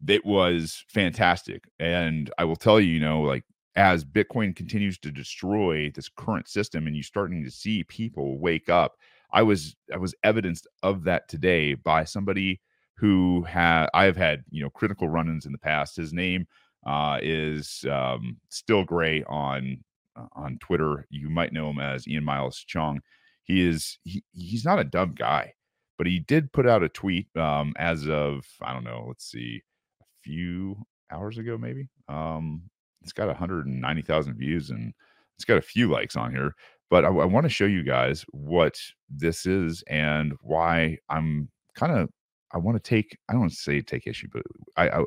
[0.08, 3.44] it was fantastic and I will tell you you know like
[3.76, 8.70] as Bitcoin continues to destroy this current system and you're starting to see people wake
[8.70, 8.98] up
[9.32, 12.62] I was I was evidenced of that today by somebody
[12.98, 15.96] who had I have had you know critical run-ins in the past.
[15.96, 16.48] His name
[16.86, 19.84] uh, is um, still gray on
[20.16, 21.06] uh, on Twitter.
[21.10, 23.00] You might know him as Ian Miles Cheong.
[23.44, 25.54] He is he, he's not a dumb guy,
[25.98, 29.06] but he did put out a tweet um, as of I don't know.
[29.08, 29.62] Let's see,
[30.02, 30.78] a few
[31.12, 31.88] hours ago maybe.
[32.10, 32.64] Um,
[33.04, 34.94] it's got 190,000 views and
[35.36, 36.54] it's got a few likes on here
[36.90, 38.80] but I, I want to show you guys what
[39.10, 42.10] this is and why I'm kind of
[42.54, 44.44] I want to take I don't say take issue, but
[44.76, 45.04] I, I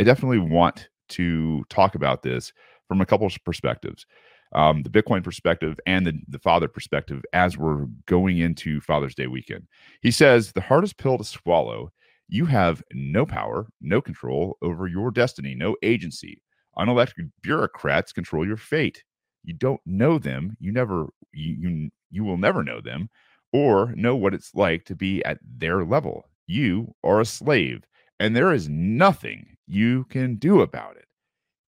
[0.00, 2.52] I definitely want to talk about this
[2.88, 4.06] from a couple of perspectives.
[4.52, 9.28] Um, the Bitcoin perspective and the, the father perspective as we're going into Father's Day
[9.28, 9.68] weekend.
[10.02, 11.92] He says the hardest pill to swallow
[12.32, 16.40] you have no power, no control over your destiny, no agency.
[16.78, 19.02] Unelected bureaucrats control your fate.
[19.42, 20.56] You don't know them.
[20.60, 23.10] You never you you, you will never know them
[23.52, 26.24] or know what it's like to be at their level.
[26.50, 27.86] You are a slave
[28.18, 31.06] and there is nothing you can do about it.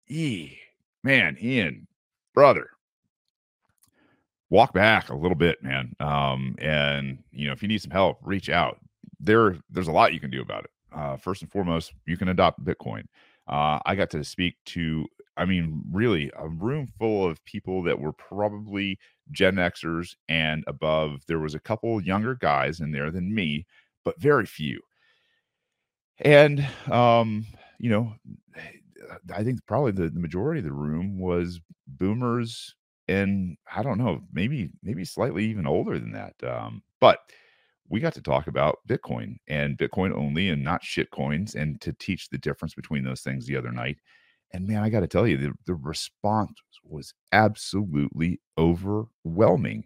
[0.08, 0.58] E
[1.02, 1.88] man, Ian,
[2.34, 2.72] brother,
[4.50, 5.96] walk back a little bit, man.
[6.02, 8.80] Um, and you know, if you need some help, reach out.
[9.22, 10.72] There, there's a lot you can do about it.
[10.94, 13.04] Uh, first and foremost, you can adopt Bitcoin.
[13.48, 15.06] Uh, I got to speak to,
[15.38, 18.98] I mean, really a room full of people that were probably
[19.32, 21.22] Gen Xers and above.
[21.28, 23.66] There was a couple younger guys in there than me,
[24.06, 24.80] but very few.
[26.20, 27.46] And um,
[27.80, 28.14] you know,
[29.34, 32.76] I think probably the, the majority of the room was boomers
[33.08, 36.36] and I don't know, maybe maybe slightly even older than that.
[36.44, 37.20] Um, but
[37.88, 41.94] we got to talk about Bitcoin and Bitcoin only and not shit coins and to
[41.94, 43.98] teach the difference between those things the other night.
[44.54, 49.86] And man, I got to tell you, the, the response was absolutely overwhelming.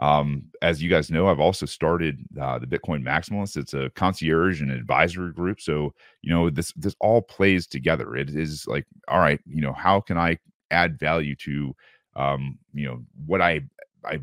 [0.00, 3.58] Um, as you guys know, I've also started uh, the Bitcoin Maximalists.
[3.58, 5.60] It's a concierge and advisory group.
[5.60, 8.16] So you know this this all plays together.
[8.16, 10.38] It is like, all right, you know, how can I
[10.70, 11.74] add value to
[12.16, 13.60] um, you know what I
[14.04, 14.20] I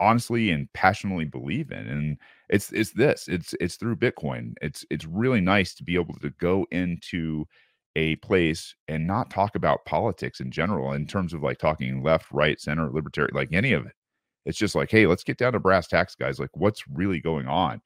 [0.00, 3.28] honestly and passionately believe in, and it's it's this.
[3.28, 4.54] It's it's through Bitcoin.
[4.62, 7.46] It's it's really nice to be able to go into
[7.96, 12.30] a place and not talk about politics in general in terms of like talking left,
[12.32, 13.92] right, center, libertarian, like any of it
[14.44, 16.38] it's just like, hey, let's get down to brass tacks, guys.
[16.38, 17.80] Like, what's really going on?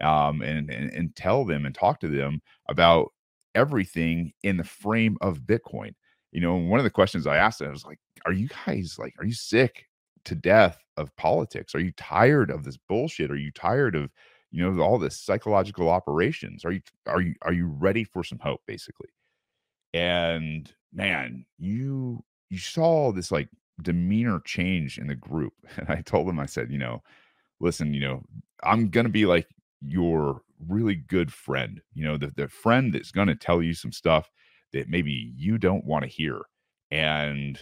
[0.00, 3.12] Um, and, and and tell them and talk to them about
[3.54, 5.94] everything in the frame of Bitcoin.
[6.32, 9.14] You know, one of the questions I asked them was like, "Are you guys like,
[9.18, 9.86] are you sick
[10.24, 11.74] to death of politics?
[11.74, 13.30] Are you tired of this bullshit?
[13.30, 14.10] Are you tired of,
[14.50, 16.64] you know, all this psychological operations?
[16.64, 19.08] Are you are you are you ready for some hope, basically?"
[19.94, 23.48] And man, you you saw this like
[23.82, 25.52] demeanor change in the group.
[25.76, 27.02] And I told them, I said, you know,
[27.60, 28.22] listen, you know,
[28.62, 29.48] I'm to be like
[29.80, 34.28] your really good friend, you know, the, the friend that's to tell you some stuff
[34.72, 36.40] that maybe you don't want to hear.
[36.90, 37.58] And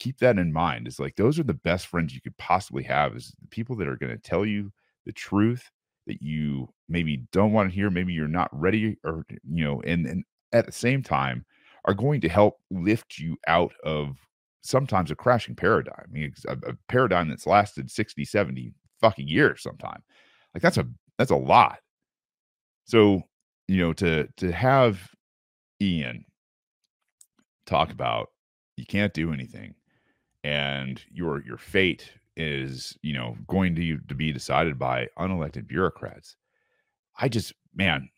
[0.00, 0.86] keep that in mind.
[0.86, 3.88] It's like those are the best friends you could possibly have is the people that
[3.88, 4.72] are to tell you
[5.06, 5.70] the truth
[6.06, 10.06] that you maybe don't want to hear, maybe you're not ready or you know, and
[10.06, 11.44] and at the same time
[11.84, 14.16] are going to help lift you out of
[14.62, 16.04] sometimes a crashing paradigm.
[16.04, 20.02] I mean, a, a paradigm that's lasted 60, 70 fucking years sometime.
[20.54, 20.86] Like that's a
[21.18, 21.78] that's a lot.
[22.84, 23.22] So,
[23.68, 25.10] you know, to to have
[25.80, 26.24] Ian
[27.66, 28.28] talk about
[28.76, 29.74] you can't do anything
[30.42, 36.36] and your your fate is, you know, going to to be decided by unelected bureaucrats.
[37.18, 38.08] I just man,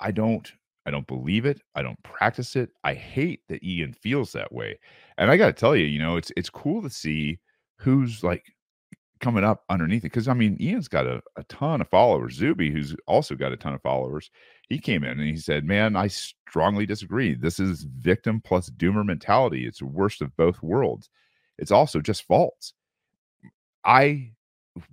[0.00, 0.50] I don't
[0.88, 1.60] I don't believe it.
[1.74, 2.70] I don't practice it.
[2.82, 4.78] I hate that Ian feels that way.
[5.18, 7.38] And I got to tell you, you know, it's it's cool to see
[7.76, 8.42] who's like
[9.20, 10.10] coming up underneath it.
[10.10, 12.34] Cause I mean, Ian's got a, a ton of followers.
[12.36, 14.30] Zuby, who's also got a ton of followers,
[14.70, 17.34] he came in and he said, Man, I strongly disagree.
[17.34, 19.66] This is victim plus doomer mentality.
[19.66, 21.10] It's the worst of both worlds.
[21.58, 22.72] It's also just false.
[23.84, 24.32] I,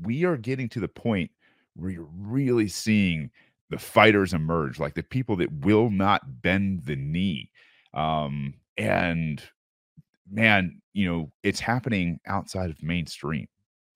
[0.02, 1.32] we are getting to the point
[1.78, 3.32] where you're really seeing
[3.70, 7.52] the fighters emerge, like the people that will not bend the knee.
[7.94, 9.42] Um, and
[10.30, 13.48] man, you know, it's happening outside of mainstream.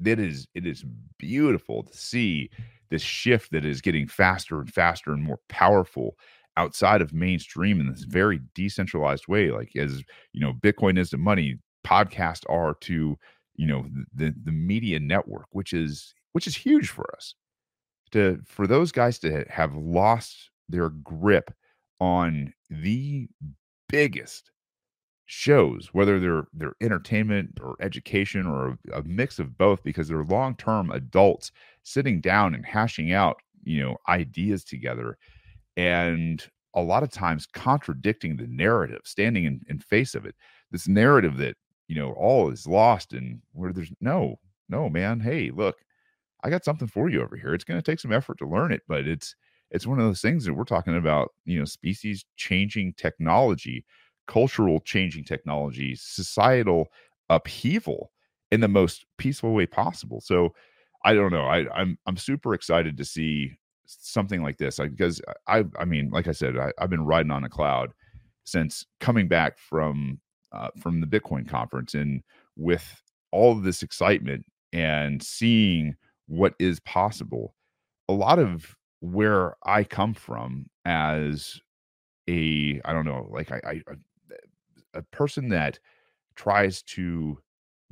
[0.04, 0.86] It is it is
[1.18, 2.50] beautiful to see
[2.90, 6.16] this shift that is getting faster and faster and more powerful
[6.58, 9.52] outside of mainstream in this very decentralized way.
[9.52, 10.02] Like as
[10.34, 13.18] you know, Bitcoin is the money, podcasts are to
[13.56, 17.36] you know the the media network, which is which is huge for us
[18.12, 21.54] to for those guys to have lost their grip
[22.00, 23.28] on the
[23.90, 24.52] biggest
[25.26, 30.24] shows whether they're they're entertainment or education or a, a mix of both because they're
[30.24, 31.52] long-term adults
[31.84, 35.18] sitting down and hashing out you know ideas together
[35.78, 40.36] and a lot of times contradicting the narrative standing in, in face of it.
[40.72, 41.56] This narrative that
[41.88, 45.78] you know all is lost and where there's no no man hey look
[46.44, 47.54] I got something for you over here.
[47.54, 49.36] It's going to take some effort to learn it, but it's
[49.72, 53.86] it's one of those things that we're talking about, you know, species changing technology,
[54.28, 56.88] cultural changing technology, societal
[57.30, 58.12] upheaval.
[58.52, 60.22] in the most peaceful way possible.
[60.22, 60.54] So
[61.06, 61.46] I don't know.
[61.46, 66.10] I, I'm I'm super excited to see something like this like, because I I mean,
[66.10, 67.92] like I said, I, I've been riding on a cloud
[68.44, 70.20] since coming back from
[70.52, 72.24] uh, from the Bitcoin conference and
[72.56, 75.96] with all of this excitement and seeing
[76.30, 77.56] what is possible.
[78.10, 81.60] A lot of where I come from as
[82.30, 83.82] a I don't know, like I, I
[84.94, 85.80] a person that
[86.36, 87.40] tries to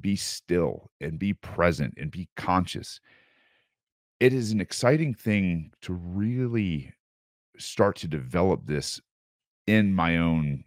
[0.01, 2.99] be still and be present and be conscious.
[4.19, 6.93] It is an exciting thing to really
[7.57, 9.01] start to develop this
[9.67, 10.63] in my own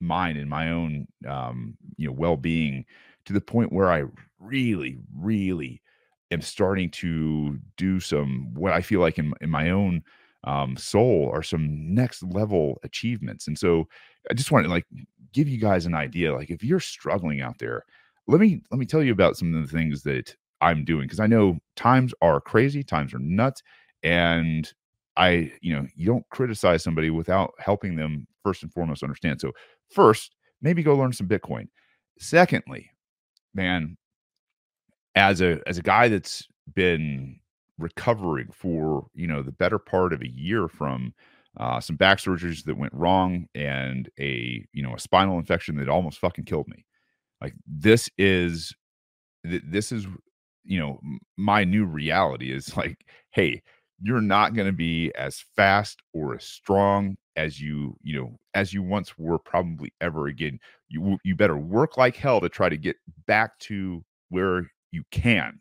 [0.00, 2.84] mind in my own um you know well-being
[3.26, 4.04] to the point where I
[4.38, 5.82] really really
[6.30, 10.02] am starting to do some what I feel like in in my own
[10.44, 13.48] um, soul are some next level achievements.
[13.48, 13.88] And so
[14.30, 14.86] I just want to like
[15.32, 16.34] give you guys an idea.
[16.34, 17.84] Like if you're struggling out there,
[18.26, 21.20] let me let me tell you about some of the things that I'm doing because
[21.20, 23.62] I know times are crazy, times are nuts,
[24.02, 24.72] and
[25.16, 29.40] I, you know, you don't criticize somebody without helping them first and foremost understand.
[29.40, 29.52] So
[29.90, 31.68] first, maybe go learn some Bitcoin.
[32.18, 32.90] Secondly,
[33.54, 33.96] man,
[35.16, 37.40] as a as a guy that's been
[37.78, 41.12] recovering for you know the better part of a year from
[41.58, 45.88] uh, some back surgeries that went wrong and a you know a spinal infection that
[45.88, 46.84] almost fucking killed me.
[47.40, 48.74] Like this is
[49.44, 50.06] this is
[50.64, 51.00] you know
[51.36, 53.62] my new reality is like hey
[54.02, 58.72] you're not going to be as fast or as strong as you you know as
[58.74, 60.58] you once were probably ever again.
[60.88, 65.60] You you better work like hell to try to get back to where you can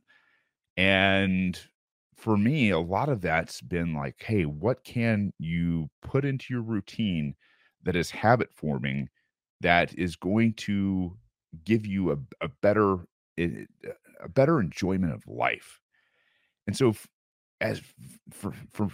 [0.78, 1.60] and
[2.18, 6.64] for me, a lot of that's been like, hey, what can you put into your
[6.64, 7.36] routine
[7.84, 9.10] that is habit forming
[9.62, 11.18] that is going to
[11.64, 12.98] give you a, a better
[13.38, 13.66] eh,
[14.24, 15.80] a better enjoyment of life.
[16.68, 16.96] And so
[17.62, 17.82] as
[18.32, 18.90] for for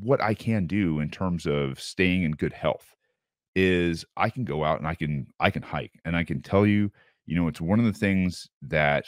[0.00, 2.94] what I can do in terms of staying in good health
[3.54, 6.66] is I can go out and I can I can hike and I can tell
[6.66, 6.90] you,
[7.26, 9.06] you know, it's one of the things that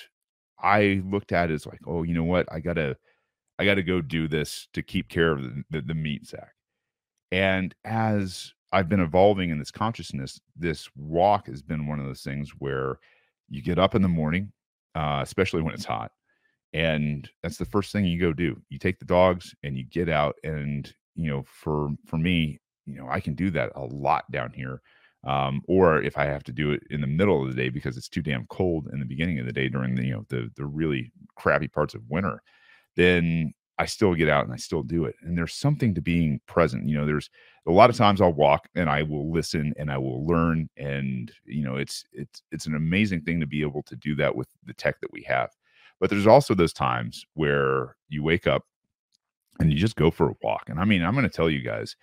[0.60, 2.46] I looked at as like, oh, you know what?
[2.52, 2.96] I got to
[3.58, 6.52] I got to go do this to keep care of the, the, the meat sack.
[7.32, 12.22] And as I've been evolving in this consciousness, this walk has been one of those
[12.22, 12.98] things where
[13.48, 14.52] you get up in the morning,
[14.94, 16.12] uh, especially when it's hot,
[16.72, 18.60] and that's the first thing you go do.
[18.68, 22.96] You take the dogs and you get out, and you know, for for me, you
[22.96, 24.80] know, I can do that a lot down here.
[25.28, 27.98] Um, or if I have to do it in the middle of the day because
[27.98, 30.50] it's too damn cold in the beginning of the day during the you know the
[30.56, 32.42] the really crappy parts of winter,
[32.96, 35.16] then I still get out and I still do it.
[35.20, 36.88] And there's something to being present.
[36.88, 37.28] You know, there's
[37.66, 40.70] a lot of times I'll walk and I will listen and I will learn.
[40.78, 44.34] And, you know, it's it's it's an amazing thing to be able to do that
[44.34, 45.50] with the tech that we have.
[46.00, 48.64] But there's also those times where you wake up
[49.60, 50.70] and you just go for a walk.
[50.70, 51.96] And I mean, I'm gonna tell you guys,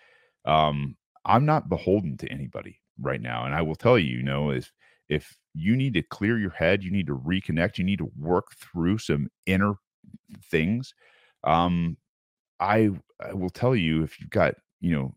[0.46, 3.46] um, I'm not beholden to anybody right now.
[3.46, 4.72] And I will tell you, you know, if
[5.10, 8.48] if you need to clear your head, you need to reconnect, you need to work
[8.58, 9.76] through some inner
[10.44, 10.94] things
[11.44, 11.98] um
[12.60, 12.90] i
[13.22, 15.14] i will tell you if you've got you know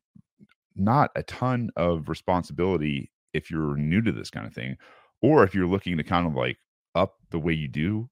[0.76, 4.76] not a ton of responsibility if you're new to this kind of thing
[5.22, 6.58] or if you're looking to kind of like
[6.94, 8.08] up the way you do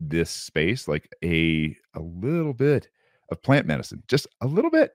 [0.00, 2.88] this space like a a little bit
[3.30, 4.92] of plant medicine just a little bit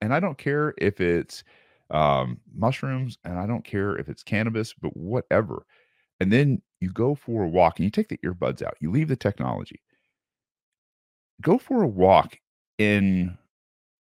[0.00, 1.44] and i don't care if it's
[1.90, 5.64] um mushrooms and i don't care if it's cannabis but whatever
[6.20, 9.08] and then you go for a walk and you take the earbuds out you leave
[9.08, 9.80] the technology
[11.40, 12.38] go for a walk
[12.78, 13.36] in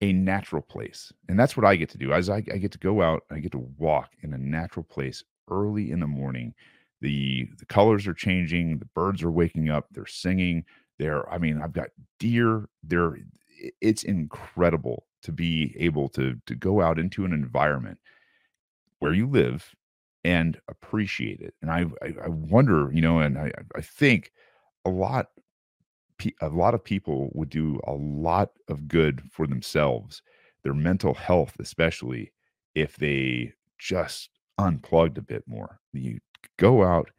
[0.01, 1.11] a natural place.
[1.27, 2.13] And that's what I get to do.
[2.13, 5.23] As I, I get to go out, I get to walk in a natural place
[5.49, 6.53] early in the morning.
[7.01, 10.65] The the colors are changing, the birds are waking up, they're singing.
[10.99, 12.67] There, I mean, I've got deer.
[12.83, 13.17] There,
[13.81, 17.99] it's incredible to be able to to go out into an environment
[18.99, 19.75] where you live
[20.23, 21.53] and appreciate it.
[21.61, 24.31] And I I, I wonder, you know, and I I think
[24.85, 25.27] a lot
[26.41, 30.21] a lot of people would do a lot of good for themselves,
[30.63, 32.31] their mental health, especially
[32.73, 35.81] if they just unplugged a bit more.
[35.91, 36.19] You
[36.57, 37.11] go out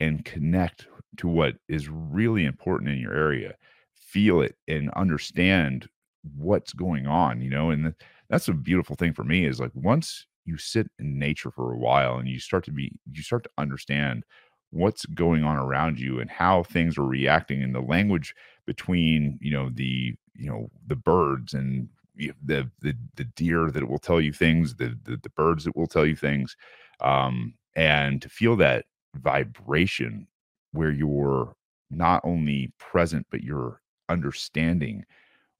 [0.00, 0.86] and connect
[1.18, 3.54] to what is really important in your area,
[3.94, 5.90] feel it and understand
[6.36, 7.94] what's going on, you know, and
[8.28, 11.78] that's a beautiful thing for me is like once you sit in nature for a
[11.78, 14.24] while and you start to be you start to understand
[14.70, 18.34] what's going on around you and how things are reacting and the language
[18.66, 23.98] between you know the you know the birds and the the the deer that will
[23.98, 26.56] tell you things the the, the birds that will tell you things
[27.00, 28.84] um and to feel that
[29.16, 30.26] vibration
[30.72, 31.54] where you're
[31.90, 35.04] not only present, but you're understanding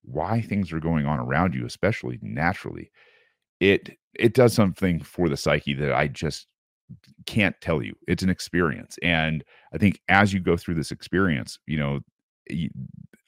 [0.03, 2.90] why things are going on around you, especially naturally,
[3.61, 6.46] it it does something for the psyche that I just
[7.26, 7.94] can't tell you.
[8.09, 12.01] It's an experience, and I think as you go through this experience, you know,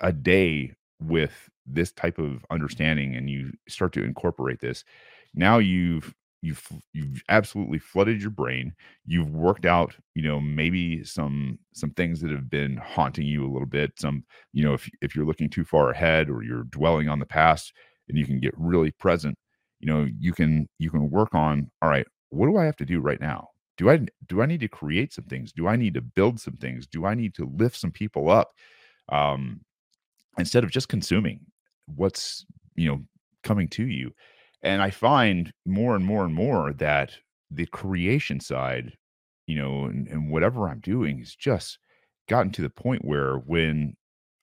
[0.00, 4.84] a day with this type of understanding, and you start to incorporate this,
[5.34, 8.72] now you've you've you've absolutely flooded your brain
[9.06, 13.52] you've worked out you know maybe some some things that have been haunting you a
[13.52, 17.08] little bit some you know if if you're looking too far ahead or you're dwelling
[17.08, 17.72] on the past
[18.08, 19.36] and you can get really present
[19.80, 22.86] you know you can you can work on all right what do i have to
[22.86, 23.48] do right now?
[23.78, 25.52] Do i do i need to create some things?
[25.52, 26.86] Do i need to build some things?
[26.86, 28.52] Do i need to lift some people up?
[29.10, 29.60] Um
[30.38, 31.40] instead of just consuming
[31.86, 33.02] what's you know
[33.44, 34.12] coming to you
[34.62, 37.16] and I find more and more and more that
[37.50, 38.92] the creation side,
[39.46, 41.78] you know, and, and whatever I'm doing is just
[42.28, 43.96] gotten to the point where when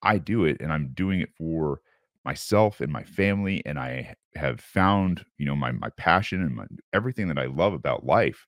[0.03, 1.81] I do it and I'm doing it for
[2.25, 6.65] myself and my family and I have found, you know, my my passion and my
[6.93, 8.45] everything that I love about life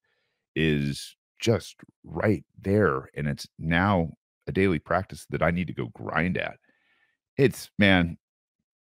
[0.55, 4.11] is just right there and it's now
[4.47, 6.57] a daily practice that I need to go grind at.
[7.38, 8.17] It's man,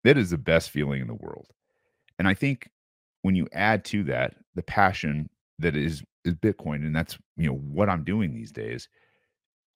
[0.03, 1.47] it is the best feeling in the world.
[2.19, 2.69] And I think
[3.23, 7.55] when you add to that the passion that is is Bitcoin, and that's you know
[7.55, 8.87] what I'm doing these days,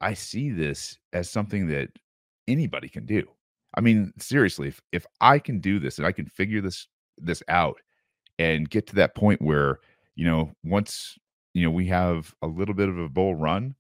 [0.02, 1.90] I see this as something that
[2.48, 3.24] anybody can do.
[3.76, 6.88] I mean, seriously, if if I can do this and I can figure this
[7.18, 7.80] this out
[8.40, 9.80] and get to that point where,
[10.16, 11.18] you know, once,
[11.54, 13.76] you know, we have a little bit of a bull run,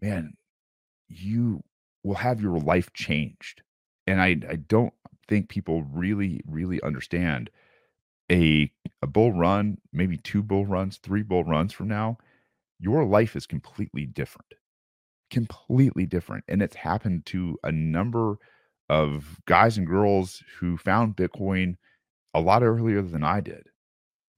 [0.00, 0.34] man,
[1.08, 1.62] you
[2.02, 3.62] will have your life changed.
[4.06, 4.94] And I I don't
[5.28, 7.50] think people really really understand
[8.30, 8.70] a
[9.02, 12.18] a bull run, maybe two bull runs, three bull runs from now,
[12.78, 14.52] your life is completely different.
[15.30, 16.44] Completely different.
[16.48, 18.38] And it's happened to a number
[18.88, 21.76] of guys and girls who found Bitcoin
[22.34, 23.68] a lot earlier than I did.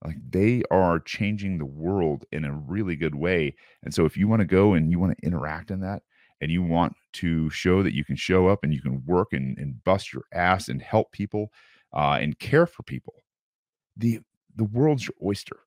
[0.04, 3.56] Like they are changing the world in a really good way.
[3.82, 6.02] And so if you want to go and you want to interact in that
[6.40, 9.58] and you want to show that you can show up and you can work and,
[9.58, 11.50] and bust your ass and help people
[11.92, 13.14] uh, and care for people,
[13.98, 14.20] the
[14.56, 15.60] the world's your oyster.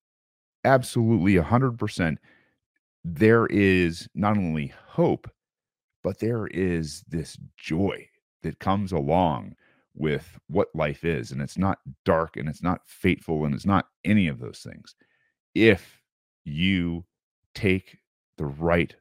[0.65, 2.17] Absolutely 100%.
[3.03, 5.29] There is not only hope,
[6.03, 8.07] but there is this joy
[8.43, 9.55] that comes along
[9.95, 11.31] with what life is.
[11.31, 14.95] And it's not dark and it's not fateful and it's not any of those things.
[15.55, 16.01] If
[16.43, 17.05] you
[17.55, 17.97] take
[18.37, 18.95] the right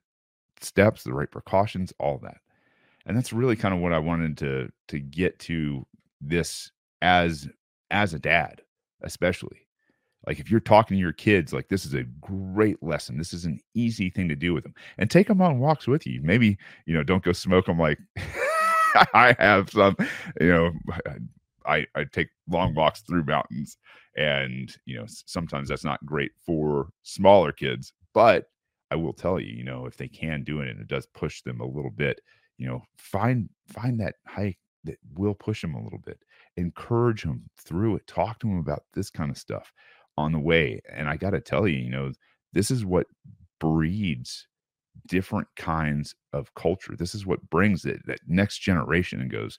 [0.61, 2.39] steps, the right precautions, all that.
[3.07, 5.87] And that's really kind of what I wanted to to get to
[6.21, 6.71] this
[7.03, 7.49] as
[7.91, 8.63] as a dad
[9.03, 9.67] especially.
[10.27, 13.17] Like if you're talking to your kids, like this is a great lesson.
[13.17, 16.07] This is an easy thing to do with them, and take them on walks with
[16.07, 16.21] you.
[16.23, 17.99] Maybe you know, don't go smoke them like
[19.15, 19.97] I have some.
[20.41, 20.73] You know,
[21.67, 23.79] I I take long walks through mountains,
[24.17, 27.93] and you know, sometimes that's not great for smaller kids.
[28.13, 28.45] But
[28.91, 31.43] I will tell you, you know, if they can do it and it does push
[31.43, 32.21] them a little bit,
[32.59, 36.19] you know, find find that hike that will push them a little bit
[36.57, 39.73] encourage him through it talk to him about this kind of stuff
[40.17, 42.13] on the way and i got to tell you you know
[42.53, 43.07] this is what
[43.61, 44.47] breeds
[45.07, 46.97] different kinds of culture.
[46.97, 49.59] This is what brings it that next generation and goes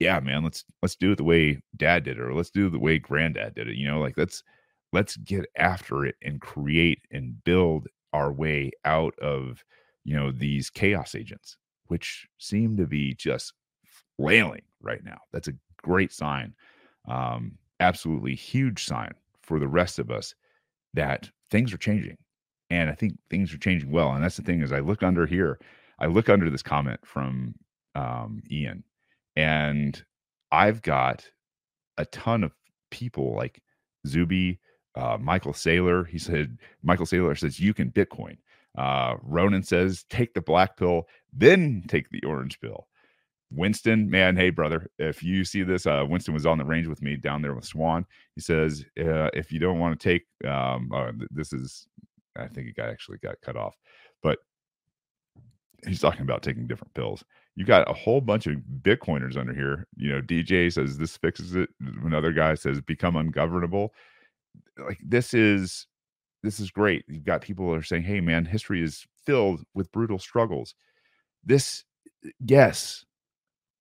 [0.00, 2.70] yeah man let's let's do it the way dad did it or let's do it
[2.70, 4.42] the way granddad did it you know like let's
[4.92, 9.62] let's get after it and create and build our way out of
[10.04, 11.56] you know these chaos agents
[11.86, 13.52] which seem to be just
[14.16, 15.18] flailing right now.
[15.32, 15.52] That's a
[15.84, 16.54] great sign.
[17.06, 19.12] Um, absolutely huge sign
[19.42, 20.34] for the rest of us
[20.94, 22.16] that things are changing.
[22.70, 24.12] And I think things are changing well.
[24.12, 25.58] And that's the thing is I look under here,
[25.98, 27.54] I look under this comment from
[27.94, 28.82] um, Ian,
[29.36, 30.02] and
[30.50, 31.28] I've got
[31.98, 32.52] a ton of
[32.90, 33.60] people like
[34.06, 34.60] Zuby,
[34.96, 36.08] uh, Michael Saylor.
[36.08, 38.38] He said, Michael Saylor says, you can Bitcoin.
[38.76, 42.88] Uh, Ronan says, take the black pill, then take the orange pill.
[43.54, 47.02] Winston, man, hey brother, if you see this, uh, Winston was on the range with
[47.02, 48.06] me down there with Swan.
[48.34, 51.86] He says, uh, if you don't want to take, um, uh, this is,
[52.36, 53.76] I think he got actually got cut off,
[54.22, 54.38] but
[55.86, 57.24] he's talking about taking different pills.
[57.56, 59.86] You got a whole bunch of Bitcoiners under here.
[59.96, 61.70] You know, DJ says this fixes it.
[62.04, 63.92] Another guy says become ungovernable.
[64.78, 65.86] Like this is,
[66.42, 67.04] this is great.
[67.08, 70.74] You've got people that are saying, hey man, history is filled with brutal struggles.
[71.44, 71.84] This,
[72.44, 73.04] yes,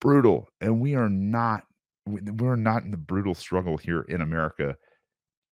[0.03, 1.63] brutal and we are not
[2.05, 4.75] we're not in the brutal struggle here in america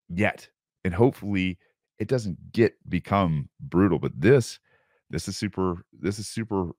[0.10, 0.50] yet
[0.84, 1.58] and hopefully
[2.00, 4.60] it doesn't get become brutal but this
[5.10, 6.72] this is super this is super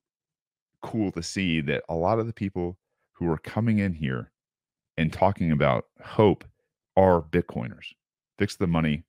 [0.82, 2.76] cool to see that a lot of the people
[3.12, 4.30] who are coming in here
[4.98, 6.44] and talking about hope
[6.96, 7.94] are Bitcoiners.
[8.38, 9.04] Fix the money,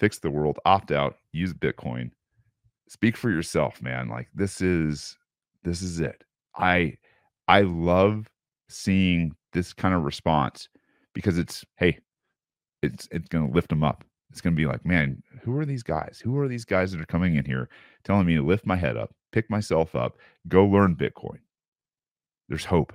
[0.00, 2.10] fix the world, opt out, use Bitcoin.
[2.88, 4.08] Speak for yourself, man.
[4.08, 5.16] Like this is
[5.62, 6.24] this is it.
[6.56, 6.96] I
[7.48, 8.28] I love
[8.68, 10.68] seeing this kind of response
[11.14, 11.98] because it's hey,
[12.82, 14.04] it's it's going to lift them up.
[14.30, 16.20] It's going to be like, man, who are these guys?
[16.22, 17.68] Who are these guys that are coming in here
[18.04, 20.18] telling me to lift my head up, pick myself up,
[20.48, 21.38] go learn Bitcoin?
[22.48, 22.92] There's hope.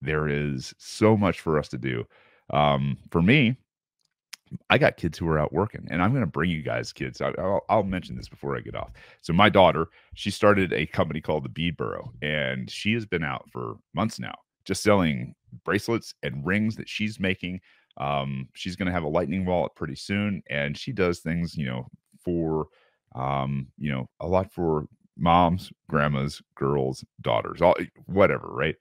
[0.00, 2.04] There is so much for us to do.
[2.50, 3.56] Um, for me,
[4.68, 7.20] I got kids who are out working, and I'm going to bring you guys kids.
[7.20, 8.90] I, will I'll mention this before I get off.
[9.20, 13.24] So my daughter, she started a company called the Bead Burrow, and she has been
[13.24, 14.34] out for months now,
[14.64, 15.34] just selling
[15.64, 17.60] bracelets and rings that she's making.
[17.96, 21.66] Um, she's going to have a Lightning wallet pretty soon, and she does things, you
[21.66, 21.86] know,
[22.24, 22.66] for,
[23.14, 24.86] um, you know, a lot for
[25.16, 27.76] moms, grandmas, girls, daughters, all
[28.06, 28.76] whatever, right?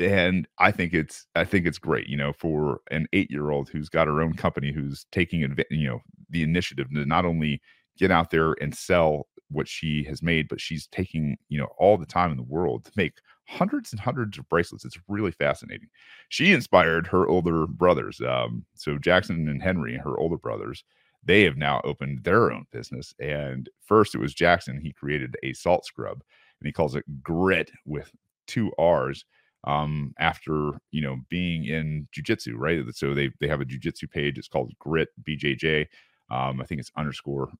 [0.00, 3.68] And I think it's I think it's great, you know, for an eight year old
[3.68, 5.40] who's got her own company, who's taking
[5.70, 7.60] you know, the initiative to not only
[7.98, 11.98] get out there and sell what she has made, but she's taking you know all
[11.98, 14.84] the time in the world to make hundreds and hundreds of bracelets.
[14.84, 15.88] It's really fascinating.
[16.28, 20.84] She inspired her older brothers, um, so Jackson and Henry, her older brothers.
[21.22, 23.12] They have now opened their own business.
[23.20, 24.80] And first, it was Jackson.
[24.80, 26.22] He created a salt scrub,
[26.60, 28.10] and he calls it Grit with
[28.46, 29.26] two R's
[29.64, 32.82] um, after you know being in jujitsu, right?
[32.94, 34.38] So they they have a jujitsu page.
[34.38, 35.86] It's called Grit BJJ.
[36.30, 37.50] Um, I think it's underscore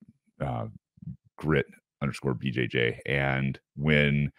[0.41, 0.67] uh,
[1.37, 1.67] Grit
[2.03, 2.99] underscore BJJ.
[3.07, 4.33] And when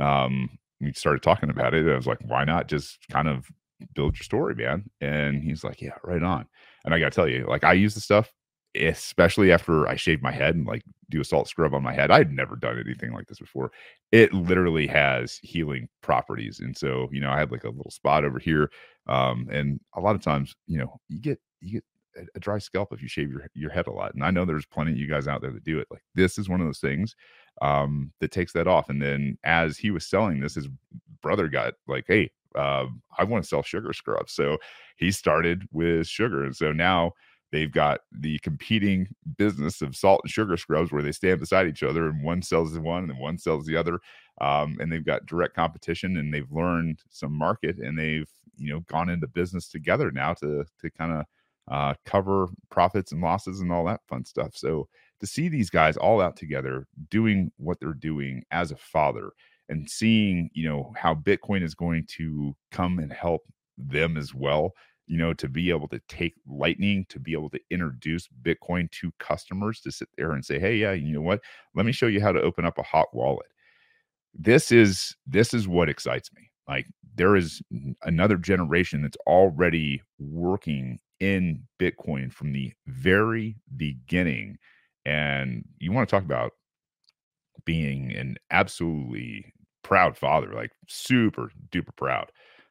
[0.00, 0.50] um,
[0.80, 3.46] we started talking about it, I was like, why not just kind of
[3.94, 4.90] build your story, man?
[5.00, 6.46] And he's like, yeah, right on.
[6.84, 8.32] And I got to tell you, like I use the stuff
[8.74, 10.82] especially after I shave my head and like
[11.14, 12.10] do a salt scrub on my head.
[12.10, 13.70] I'd never done anything like this before.
[14.12, 16.60] It literally has healing properties.
[16.60, 18.70] And so, you know, I had like a little spot over here.
[19.06, 21.84] Um, and a lot of times, you know, you get you get
[22.34, 24.14] a, dry scalp if you shave your your head a lot.
[24.14, 25.86] And I know there's plenty of you guys out there that do it.
[25.90, 27.14] Like this is one of those things
[27.62, 28.88] um that takes that off.
[28.88, 30.68] And then as he was selling this, his
[31.22, 32.86] brother got like, hey, uh,
[33.18, 34.32] I want to sell sugar scrubs.
[34.32, 34.58] So
[34.96, 36.44] he started with sugar.
[36.44, 37.12] And so now
[37.52, 41.82] They've got the competing business of salt and sugar scrubs where they stand beside each
[41.82, 44.00] other and one sells one and one sells the other.
[44.40, 48.80] Um, and they've got direct competition and they've learned some market and they've, you know,
[48.80, 51.24] gone into business together now to, to kind of
[51.70, 54.56] uh, cover profits and losses and all that fun stuff.
[54.56, 54.88] So
[55.20, 59.30] to see these guys all out together doing what they're doing as a father
[59.68, 63.42] and seeing, you know, how Bitcoin is going to come and help
[63.78, 64.72] them as well
[65.06, 69.12] you know, to be able to take Lightning, to be able to introduce Bitcoin to
[69.18, 71.40] customers to sit there and say, hey, yeah, you know what?
[71.74, 73.46] Let me show you how to open up a hot wallet.
[74.34, 76.50] This is this is what excites me.
[76.66, 77.62] Like there is
[78.02, 84.56] another generation that's already working in Bitcoin from the very beginning.
[85.04, 86.52] And you want to talk about
[87.64, 89.52] being an absolutely
[89.82, 92.30] proud father, like super duper proud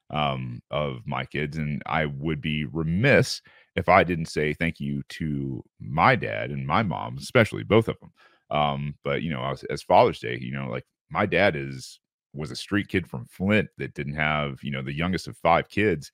[0.10, 1.58] um, of my kids.
[1.58, 3.42] And I would be remiss
[3.76, 8.00] if I didn't say thank you to my dad and my mom, especially both of
[8.00, 8.12] them.
[8.52, 12.00] Um, but you know, as, as Father's Day, you know, like my dad is
[12.34, 15.70] was a street kid from Flint that didn't have, you know, the youngest of five
[15.70, 16.12] kids,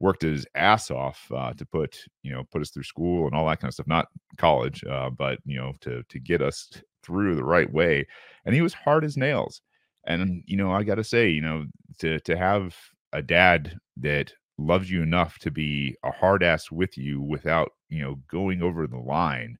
[0.00, 3.46] worked his ass off uh, to put, you know, put us through school and all
[3.46, 3.86] that kind of stuff.
[3.86, 6.70] Not college, uh, but you know, to to get us
[7.02, 8.06] through the right way.
[8.44, 9.62] And he was hard as nails.
[10.06, 11.66] And you know, I got to say, you know,
[11.98, 12.74] to to have
[13.12, 18.02] a dad that loves you enough to be a hard ass with you without you
[18.02, 19.56] know going over the line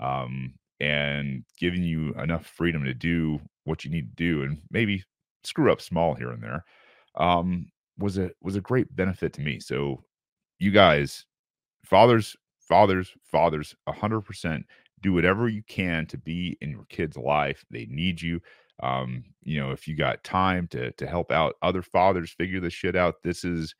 [0.00, 5.02] um, and giving you enough freedom to do what you need to do and maybe
[5.44, 6.64] screw up small here and there
[7.16, 9.60] um, was a was a great benefit to me.
[9.60, 10.02] So
[10.58, 11.24] you guys
[11.84, 14.62] fathers fathers fathers 100%
[15.02, 17.64] do whatever you can to be in your kids life.
[17.70, 18.40] They need you
[18.82, 22.72] um, you know if you got time to to help out other fathers figure this
[22.72, 23.74] shit out this is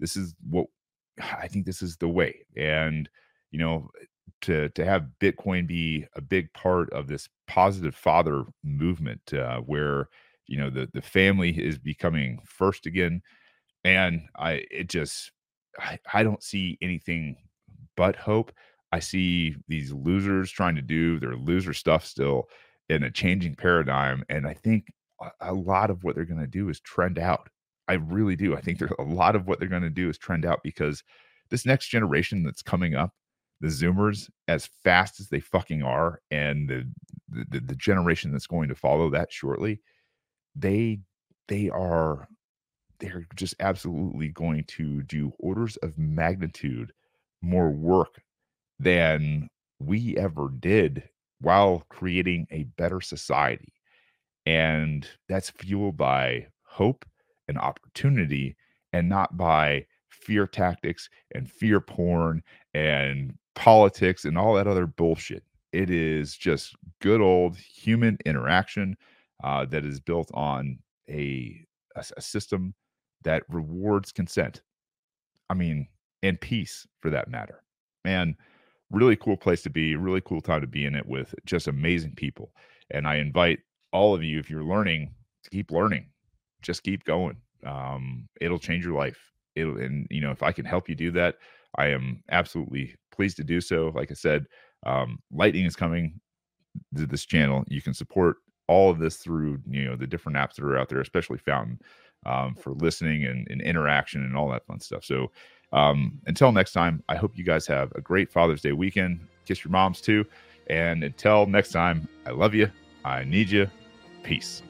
[0.00, 0.66] this is what
[1.20, 2.46] i think this is the way.
[2.56, 3.08] And
[3.50, 3.90] you know
[4.42, 10.08] to to have bitcoin be a big part of this positive father movement uh, where
[10.46, 13.20] you know the the family is becoming first again
[13.84, 15.32] and i it just
[15.78, 17.36] I, I don't see anything
[17.96, 18.52] but hope.
[18.92, 22.48] I see these losers trying to do their loser stuff still
[22.92, 24.24] in a changing paradigm.
[24.28, 24.88] And I think
[25.40, 27.48] a lot of what they're going to do is trend out.
[27.88, 28.54] I really do.
[28.54, 31.02] I think there's a lot of what they're going to do is trend out because
[31.50, 33.12] this next generation that's coming up,
[33.60, 36.90] the Zoomers, as fast as they fucking are, and the
[37.28, 39.80] the, the generation that's going to follow that shortly,
[40.54, 41.00] they
[41.48, 42.28] they are
[42.98, 46.92] they're just absolutely going to do orders of magnitude
[47.40, 48.22] more work
[48.78, 49.48] than
[49.80, 51.08] we ever did
[51.42, 53.72] while creating a better society.
[54.46, 57.04] And that's fueled by hope
[57.48, 58.56] and opportunity
[58.92, 62.42] and not by fear tactics and fear porn
[62.74, 65.44] and politics and all that other bullshit.
[65.72, 68.96] It is just good old human interaction
[69.42, 70.78] uh, that is built on
[71.08, 71.64] a,
[71.96, 72.74] a, a system
[73.24, 74.62] that rewards consent.
[75.50, 75.88] I mean,
[76.22, 77.62] and peace for that matter.
[78.04, 78.36] And
[78.92, 82.14] really cool place to be, really cool time to be in it with just amazing
[82.14, 82.52] people.
[82.90, 83.60] And I invite
[83.92, 85.14] all of you, if you're learning,
[85.44, 86.06] to keep learning.
[86.60, 87.36] Just keep going.
[87.66, 89.18] Um, it'll change your life.
[89.56, 91.36] It'll, and you know, if I can help you do that,
[91.76, 93.92] I am absolutely pleased to do so.
[93.94, 94.46] Like I said,
[94.84, 96.20] um, lightning is coming
[96.96, 97.64] to this channel.
[97.68, 98.36] You can support
[98.68, 101.80] all of this through you know the different apps that are out there, especially Fountain,
[102.26, 105.04] um, for listening and, and, interaction and all that fun stuff.
[105.04, 105.30] So
[105.72, 109.26] um, until next time, I hope you guys have a great Father's Day weekend.
[109.46, 110.24] Kiss your moms too.
[110.68, 112.70] And until next time, I love you.
[113.04, 113.68] I need you.
[114.22, 114.62] Peace.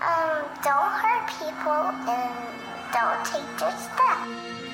[0.00, 1.72] Um, don't hurt people
[2.08, 2.34] and
[2.92, 4.73] don't take their stuff.